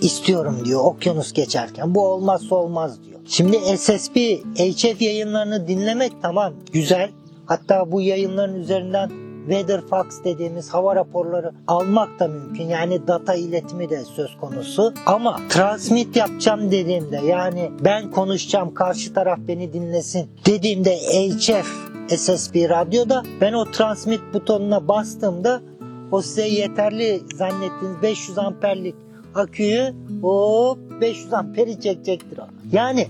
[0.00, 1.94] istiyorum diyor okyanus geçerken.
[1.94, 3.20] Bu olmazsa olmaz diyor.
[3.26, 4.16] Şimdi SSB
[4.56, 7.10] HF yayınlarını dinlemek tamam güzel.
[7.46, 9.10] Hatta bu yayınların üzerinden
[9.48, 12.64] Weather Fox dediğimiz hava raporları almak da mümkün.
[12.64, 14.94] Yani data iletimi de söz konusu.
[15.06, 21.66] Ama transmit yapacağım dediğimde yani ben konuşacağım karşı taraf beni dinlesin dediğimde HF
[22.08, 25.60] SSB radyoda ben o transmit butonuna bastığımda
[26.12, 28.94] o size yeterli zannettiğiniz 500 amperlik
[29.34, 32.46] aküyü hop 500 amperi çekecektir o.
[32.72, 33.08] Yani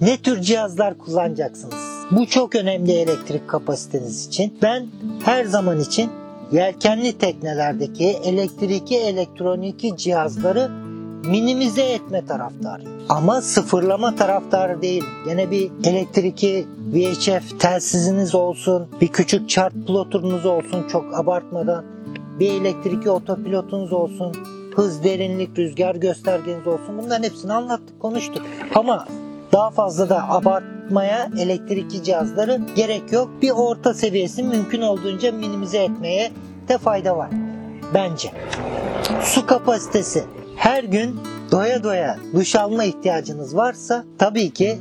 [0.00, 1.95] ne tür cihazlar kullanacaksınız?
[2.10, 4.58] Bu çok önemli elektrik kapasiteniz için.
[4.62, 4.86] Ben
[5.24, 6.10] her zaman için
[6.52, 10.70] yelkenli teknelerdeki elektriki elektroniki cihazları
[11.26, 12.92] minimize etme taraftarıyım.
[13.08, 15.04] Ama sıfırlama taraftarı değil.
[15.24, 21.84] Gene bir elektriki VHF telsiziniz olsun, bir küçük chart ploturunuz olsun çok abartmadan,
[22.40, 24.32] bir elektriki otopilotunuz olsun,
[24.76, 26.98] hız, derinlik, rüzgar göstergeniz olsun.
[27.02, 28.42] Bunların hepsini anlattık, konuştuk.
[28.74, 29.06] Ama
[29.52, 33.30] daha fazla da abartmaya elektrikli cihazları gerek yok.
[33.42, 36.32] Bir orta seviyesi mümkün olduğunca minimize etmeye
[36.68, 37.30] de fayda var.
[37.94, 38.32] Bence.
[39.22, 40.24] Su kapasitesi.
[40.56, 41.20] Her gün
[41.52, 44.78] doya doya duş alma ihtiyacınız varsa tabii ki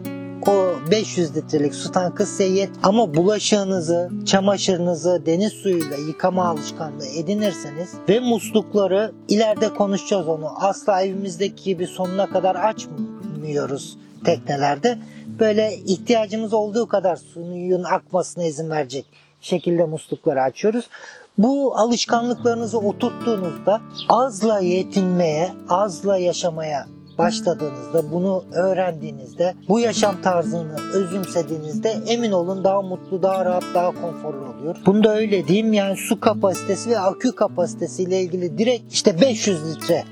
[0.47, 7.93] o 500 litrelik su tankı size yet ama bulaşığınızı, çamaşırınızı deniz suyuyla yıkama alışkanlığı edinirseniz
[8.09, 10.49] ve muslukları ileride konuşacağız onu.
[10.55, 14.97] Asla evimizdeki gibi sonuna kadar açmıyoruz teknelerde.
[15.39, 19.05] Böyle ihtiyacımız olduğu kadar suyun akmasına izin verecek
[19.41, 20.89] şekilde muslukları açıyoruz.
[21.38, 32.32] Bu alışkanlıklarınızı oturttuğunuzda azla yetinmeye, azla yaşamaya başladığınızda, bunu öğrendiğinizde, bu yaşam tarzını özümsediğinizde emin
[32.32, 34.76] olun daha mutlu, daha rahat, daha konforlu oluyor.
[34.86, 39.76] Bunu da öyle diyeyim yani su kapasitesi ve akü kapasitesi ile ilgili direkt işte 500
[39.76, 40.03] litre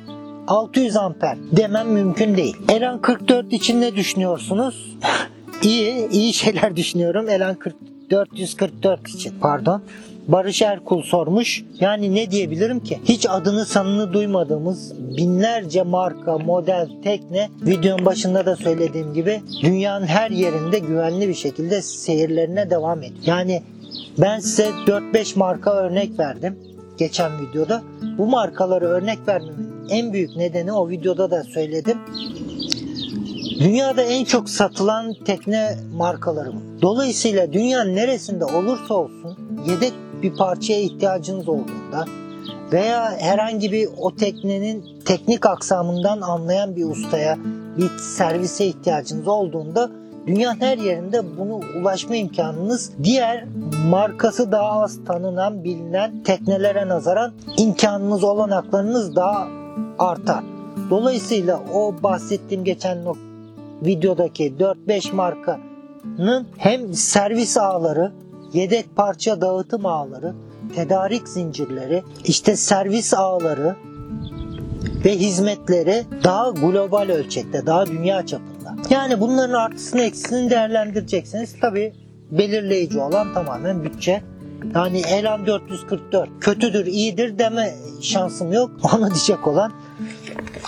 [0.48, 2.56] 600 amper demem mümkün değil.
[2.70, 4.98] Elan 44 için ne düşünüyorsunuz?
[5.62, 7.30] iyi, iyi şeyler düşünüyorum.
[7.30, 7.76] Elan 40
[8.10, 9.82] 444 için pardon.
[10.28, 11.64] Barış Erkul sormuş.
[11.80, 13.00] Yani ne diyebilirim ki?
[13.06, 20.32] Hiç adını sanını duymadığımız binlerce marka, model, tekne videonun başında da söylediğim gibi dünyanın her
[20.32, 23.22] yerinde güvenli bir şekilde seyirlerine devam ediyor.
[23.26, 23.64] Yani
[24.18, 26.60] ben size 4-5 marka örnek verdim
[26.98, 27.82] geçen videoda.
[28.18, 31.98] Bu markaları örnek vermemin en büyük nedeni o videoda da söyledim.
[33.60, 36.52] Dünyada en çok satılan tekne markaları.
[36.82, 42.06] Dolayısıyla dünyanın neresinde olursa olsun yedek bir parçaya ihtiyacınız olduğunda
[42.72, 47.38] veya herhangi bir o teknenin teknik aksamından anlayan bir ustaya
[47.78, 49.92] bir servise ihtiyacınız olduğunda
[50.28, 53.46] dünyanın her yerinde bunu ulaşma imkanınız diğer
[53.90, 59.48] markası daha az tanınan bilinen teknelere nazaran imkanınız olanaklarınız daha
[60.00, 60.44] artar.
[60.90, 62.98] Dolayısıyla o bahsettiğim geçen
[63.82, 64.54] videodaki
[64.88, 68.12] 4-5 markanın hem servis ağları,
[68.54, 70.34] yedek parça dağıtım ağları,
[70.76, 73.76] tedarik zincirleri, işte servis ağları
[75.06, 78.76] ve hizmetleri daha global ölçekte, daha dünya çapında.
[78.90, 81.60] Yani bunların artısını eksisini değerlendireceksiniz.
[81.62, 81.94] Tabi
[82.32, 84.22] belirleyici olan tamamen bütçe.
[84.76, 88.72] Yani Elan 444 kötüdür, iyidir deme şansım yok.
[88.96, 89.72] Onu diyecek olan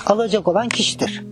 [0.05, 1.23] alacak olan kişidir.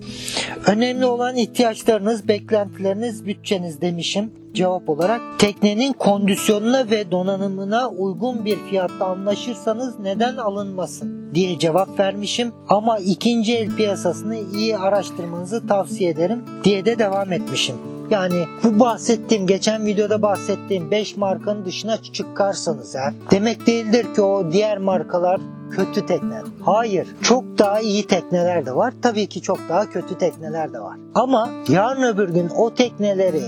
[0.67, 5.21] Önemli olan ihtiyaçlarınız, beklentileriniz, bütçeniz demişim cevap olarak.
[5.39, 12.53] Teknenin kondisyonuna ve donanımına uygun bir fiyatta anlaşırsanız neden alınmasın diye cevap vermişim.
[12.69, 17.75] Ama ikinci el piyasasını iyi araştırmanızı tavsiye ederim diye de devam etmişim.
[18.13, 24.51] Yani bu bahsettiğim, geçen videoda bahsettiğim 5 markanın dışına çıkarsanız eğer demek değildir ki o
[24.51, 25.41] diğer markalar
[25.71, 26.41] kötü tekne.
[26.61, 27.07] Hayır.
[27.21, 28.93] Çok daha iyi tekneler de var.
[29.01, 30.97] Tabii ki çok daha kötü tekneler de var.
[31.15, 33.41] Ama yarın öbür gün o tekneleri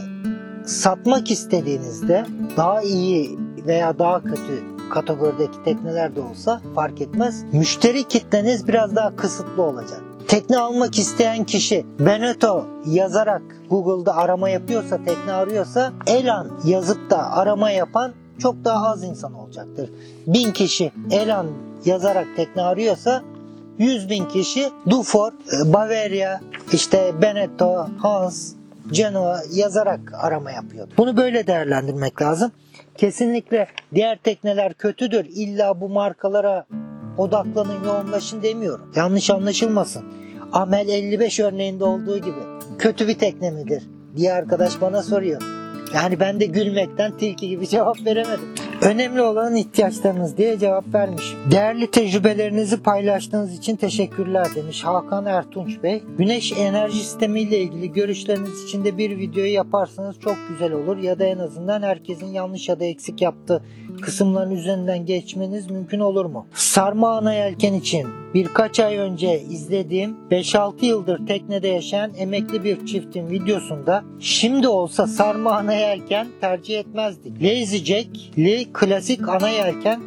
[0.66, 2.26] satmak istediğinizde
[2.58, 7.44] daha iyi veya daha kötü kategorideki tekneler de olsa fark etmez.
[7.54, 10.02] Müşteri kitleniz biraz daha kısıtlı olacak.
[10.28, 17.72] Tekne almak isteyen kişi Beneto yazarak Google'da arama yapıyorsa, tekne arıyorsa Elan yazıp da arama
[17.72, 19.90] yapan çok daha az insan olacaktır.
[20.28, 21.48] Bin kişi Elan
[21.86, 23.24] yazarak tekne arıyorsa
[23.78, 25.32] 100 bin kişi Dufour,
[25.66, 26.40] Bavaria,
[26.74, 28.54] işte Beneteau, Hans,
[28.92, 30.88] Genoa yazarak arama yapıyor.
[30.98, 32.52] Bunu böyle değerlendirmek lazım.
[32.98, 35.26] Kesinlikle diğer tekneler kötüdür.
[35.26, 36.66] İlla bu markalara
[37.18, 38.92] odaklanın, yoğunlaşın demiyorum.
[38.96, 40.04] Yanlış anlaşılmasın.
[40.54, 42.40] Amel 55 örneğinde olduğu gibi
[42.80, 43.84] kötü bir tekne midir
[44.16, 45.42] diye arkadaş bana soruyor.
[45.94, 48.50] Yani ben de gülmekten tilki gibi cevap veremedim.
[48.82, 51.38] Önemli olan ihtiyaçlarınız diye cevap vermişim.
[51.52, 56.04] Değerli tecrübelerinizi paylaştığınız için teşekkürler demiş Hakan Ertunç Bey.
[56.18, 61.20] Güneş enerji sistemi ile ilgili görüşleriniz için de bir videoyu yaparsanız çok güzel olur ya
[61.20, 63.64] da en azından herkesin yanlış ya da eksik yaptığı
[64.02, 66.48] kısımların üzerinden geçmeniz mümkün olur mu?
[66.54, 73.30] Sarma ana yelken için birkaç ay önce izlediğim 5-6 yıldır teknede yaşayan emekli bir çiftin
[73.30, 77.44] videosunda şimdi olsa sarma ana yelken tercih etmezdik.
[77.44, 80.02] Lazy Jack'li klasik ana yelken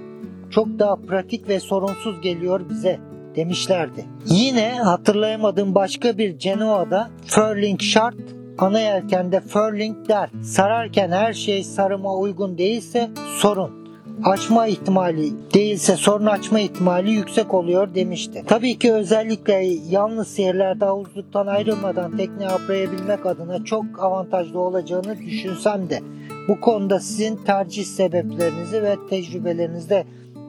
[0.51, 3.01] çok daha pratik ve sorunsuz geliyor bize
[3.37, 4.05] demişlerdi.
[4.27, 8.15] Yine hatırlayamadığım başka bir Genoa'da furling şart
[8.59, 10.31] ana yelkende furling der.
[10.43, 13.89] Sararken her şey sarıma uygun değilse sorun
[14.25, 18.45] açma ihtimali değilse sorun açma ihtimali yüksek oluyor demişti.
[18.47, 19.55] Tabii ki özellikle
[19.91, 26.03] yalnız seyirlerde havuzluktan ayrılmadan tekne aprayabilmek adına çok avantajlı olacağını düşünsem de
[26.49, 30.05] bu konuda sizin tercih sebeplerinizi ve tecrübelerinizde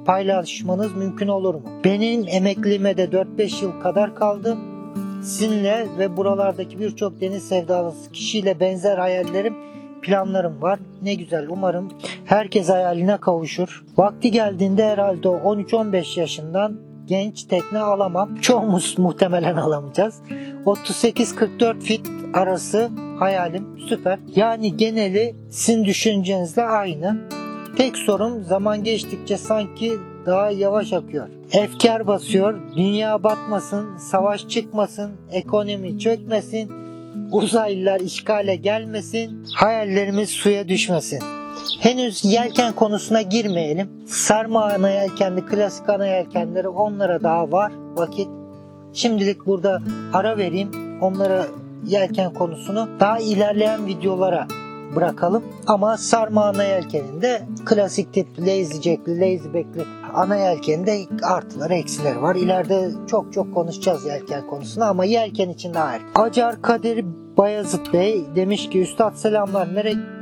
[0.05, 1.61] paylaşmanız mümkün olur mu?
[1.83, 4.57] Benim emekliliğime de 4-5 yıl kadar kaldı.
[5.23, 9.55] Sizinle ve buralardaki birçok deniz sevdalısı kişiyle benzer hayallerim
[10.01, 10.79] planlarım var.
[11.01, 11.89] Ne güzel umarım
[12.25, 13.83] herkes hayaline kavuşur.
[13.97, 18.35] Vakti geldiğinde herhalde 13-15 yaşından genç tekne alamam.
[18.35, 20.15] Çoğumuz muhtemelen alamayacağız.
[20.65, 22.89] 38-44 fit arası
[23.19, 24.19] hayalim süper.
[24.35, 27.17] Yani geneli sizin düşüncenizle aynı.
[27.77, 29.93] Tek sorum zaman geçtikçe sanki
[30.25, 31.27] daha yavaş akıyor.
[31.51, 36.71] Efkar basıyor, dünya batmasın, savaş çıkmasın, ekonomi çökmesin,
[37.31, 41.38] uzaylılar işgale gelmesin, hayallerimiz suya düşmesin.
[41.79, 43.89] Henüz yelken konusuna girmeyelim.
[44.05, 48.27] Sarma ana yelkenli, klasik ana yelkenleri onlara daha var vakit.
[48.93, 49.81] Şimdilik burada
[50.13, 50.71] ara vereyim.
[51.01, 51.45] Onları
[51.85, 54.47] yelken konusunu daha ilerleyen videolara
[54.95, 55.43] bırakalım.
[55.67, 62.35] Ama sarma ana yelkeninde klasik tip lazy jackli, lazy backli ana yelkeninde artıları eksileri var.
[62.35, 66.07] İleride çok çok konuşacağız yelken konusunu ama yelken için daha erken.
[66.15, 67.05] Acar Kadir
[67.39, 69.67] Bayazıt Bey demiş ki Üstad selamlar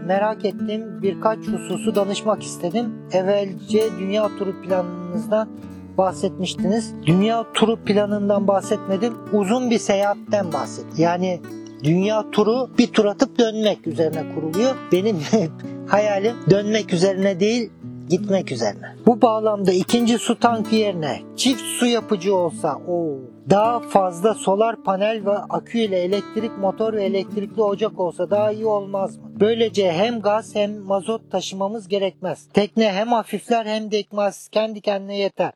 [0.06, 2.94] merak ettiğim birkaç hususu danışmak istedim.
[3.12, 5.50] Evvelce dünya turu planınızdan
[5.98, 6.94] bahsetmiştiniz.
[7.06, 9.14] Dünya turu planından bahsetmedim.
[9.34, 10.94] Uzun bir seyahatten bahsettim.
[10.98, 11.42] Yani
[11.84, 14.76] dünya turu bir tur atıp dönmek üzerine kuruluyor.
[14.92, 15.18] Benim
[15.88, 17.70] hayalim dönmek üzerine değil
[18.10, 18.96] gitmek üzerine.
[19.06, 23.20] Bu bağlamda ikinci su tankı yerine çift su yapıcı olsa o
[23.50, 28.66] daha fazla solar panel ve akü ile elektrik motor ve elektrikli ocak olsa daha iyi
[28.66, 29.24] olmaz mı?
[29.40, 32.48] Böylece hem gaz hem mazot taşımamız gerekmez.
[32.54, 34.48] Tekne hem hafifler hem de ekmez.
[34.48, 35.52] Kendi kendine yeter.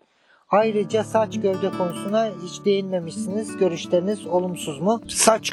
[0.49, 3.57] Ayrıca saç gövde konusuna hiç değinmemişsiniz.
[3.57, 5.01] Görüşleriniz olumsuz mu?
[5.07, 5.51] Saç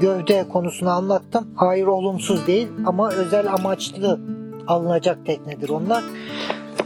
[0.00, 1.54] gövde konusunu anlattım.
[1.56, 4.20] Hayır olumsuz değil ama özel amaçlı
[4.66, 6.04] alınacak teknedir onlar.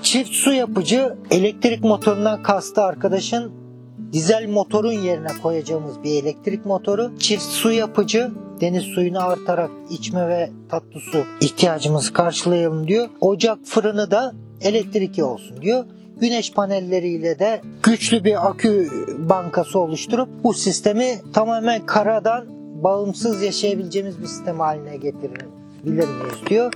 [0.02, 3.65] Çift su yapıcı elektrik motorundan kastı arkadaşın
[4.12, 7.18] dizel motorun yerine koyacağımız bir elektrik motoru.
[7.18, 8.30] Çift su yapıcı
[8.60, 13.08] deniz suyunu artarak içme ve tatlı su ihtiyacımızı karşılayalım diyor.
[13.20, 15.84] Ocak fırını da elektrikli olsun diyor.
[16.20, 18.88] Güneş panelleriyle de güçlü bir akü
[19.18, 22.44] bankası oluşturup bu sistemi tamamen karadan
[22.82, 26.72] bağımsız yaşayabileceğimiz bir sistem haline getirebilir miyiz diyor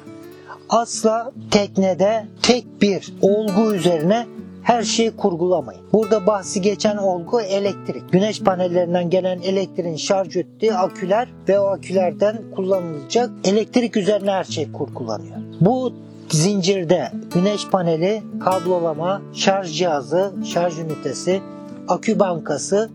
[0.70, 4.26] asla teknede tek bir olgu üzerine
[4.62, 5.82] her şeyi kurgulamayın.
[5.92, 8.12] Burada bahsi geçen olgu elektrik.
[8.12, 14.72] Güneş panellerinden gelen elektriğin şarj ettiği aküler ve o akülerden kullanılacak elektrik üzerine her şey
[14.72, 15.36] kurgulanıyor.
[15.60, 15.92] Bu
[16.28, 21.40] zincirde güneş paneli, kablolama, şarj cihazı, şarj ünitesi,
[21.88, 22.90] akü bankası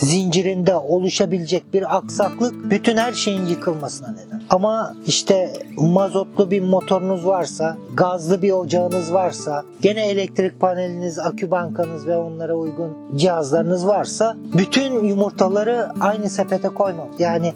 [0.00, 4.42] zincirinde oluşabilecek bir aksaklık bütün her şeyin yıkılmasına neden.
[4.50, 12.06] Ama işte mazotlu bir motorunuz varsa, gazlı bir ocağınız varsa, gene elektrik paneliniz, akü bankanız
[12.06, 17.08] ve onlara uygun cihazlarınız varsa bütün yumurtaları aynı sepete koymam.
[17.18, 17.52] Yani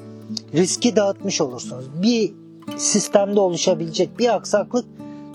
[0.55, 1.85] riski dağıtmış olursunuz.
[2.03, 2.33] Bir
[2.77, 4.85] sistemde oluşabilecek bir aksaklık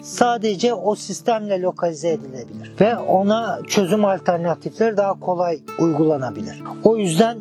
[0.06, 6.64] sadece o sistemle lokalize edilebilir ve ona çözüm alternatifleri daha kolay uygulanabilir.
[6.84, 7.38] O yüzden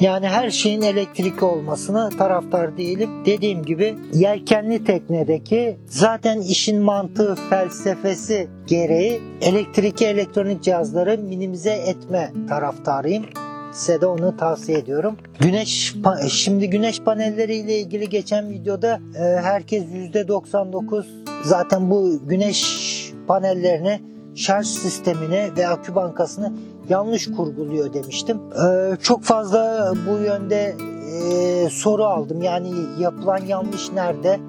[0.00, 3.10] yani her şeyin elektrikli olmasını taraftar değilim.
[3.26, 13.24] Dediğim gibi yelkenli teknedeki zaten işin mantığı felsefesi gereği elektrikli elektronik cihazları minimize etme taraftarıyım.
[13.72, 15.16] Size de onu tavsiye ediyorum.
[15.40, 21.04] Güneş pa- şimdi güneş panelleriyle ilgili geçen videoda e, herkes %99
[21.44, 22.82] zaten bu güneş
[23.26, 24.00] panellerini
[24.34, 26.52] şarj sistemini ve akü bankasını
[26.88, 28.40] yanlış kurguluyor demiştim.
[28.64, 30.76] E, çok fazla bu yönde
[31.22, 32.42] e, soru aldım.
[32.42, 32.70] Yani
[33.00, 34.40] yapılan yanlış nerede?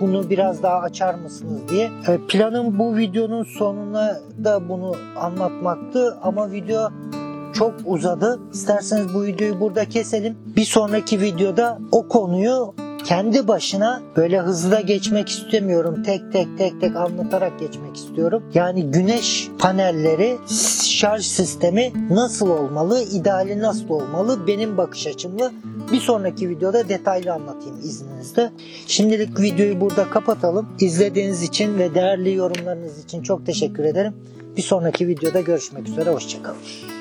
[0.00, 1.90] Bunu biraz daha açar mısınız diye.
[2.08, 6.90] E, planım bu videonun sonuna da bunu anlatmaktı ama video
[7.54, 8.40] çok uzadı.
[8.52, 10.36] İsterseniz bu videoyu burada keselim.
[10.56, 12.74] Bir sonraki videoda o konuyu
[13.04, 16.02] kendi başına böyle hızlı geçmek istemiyorum.
[16.02, 18.42] Tek tek tek tek anlatarak geçmek istiyorum.
[18.54, 20.38] Yani güneş panelleri
[20.84, 25.52] şarj sistemi nasıl olmalı, ideali nasıl olmalı benim bakış açımla
[25.92, 28.50] bir sonraki videoda detaylı anlatayım izninizle.
[28.86, 30.68] Şimdilik videoyu burada kapatalım.
[30.80, 34.14] İzlediğiniz için ve değerli yorumlarınız için çok teşekkür ederim.
[34.56, 36.10] Bir sonraki videoda görüşmek üzere.
[36.10, 36.99] Hoşçakalın.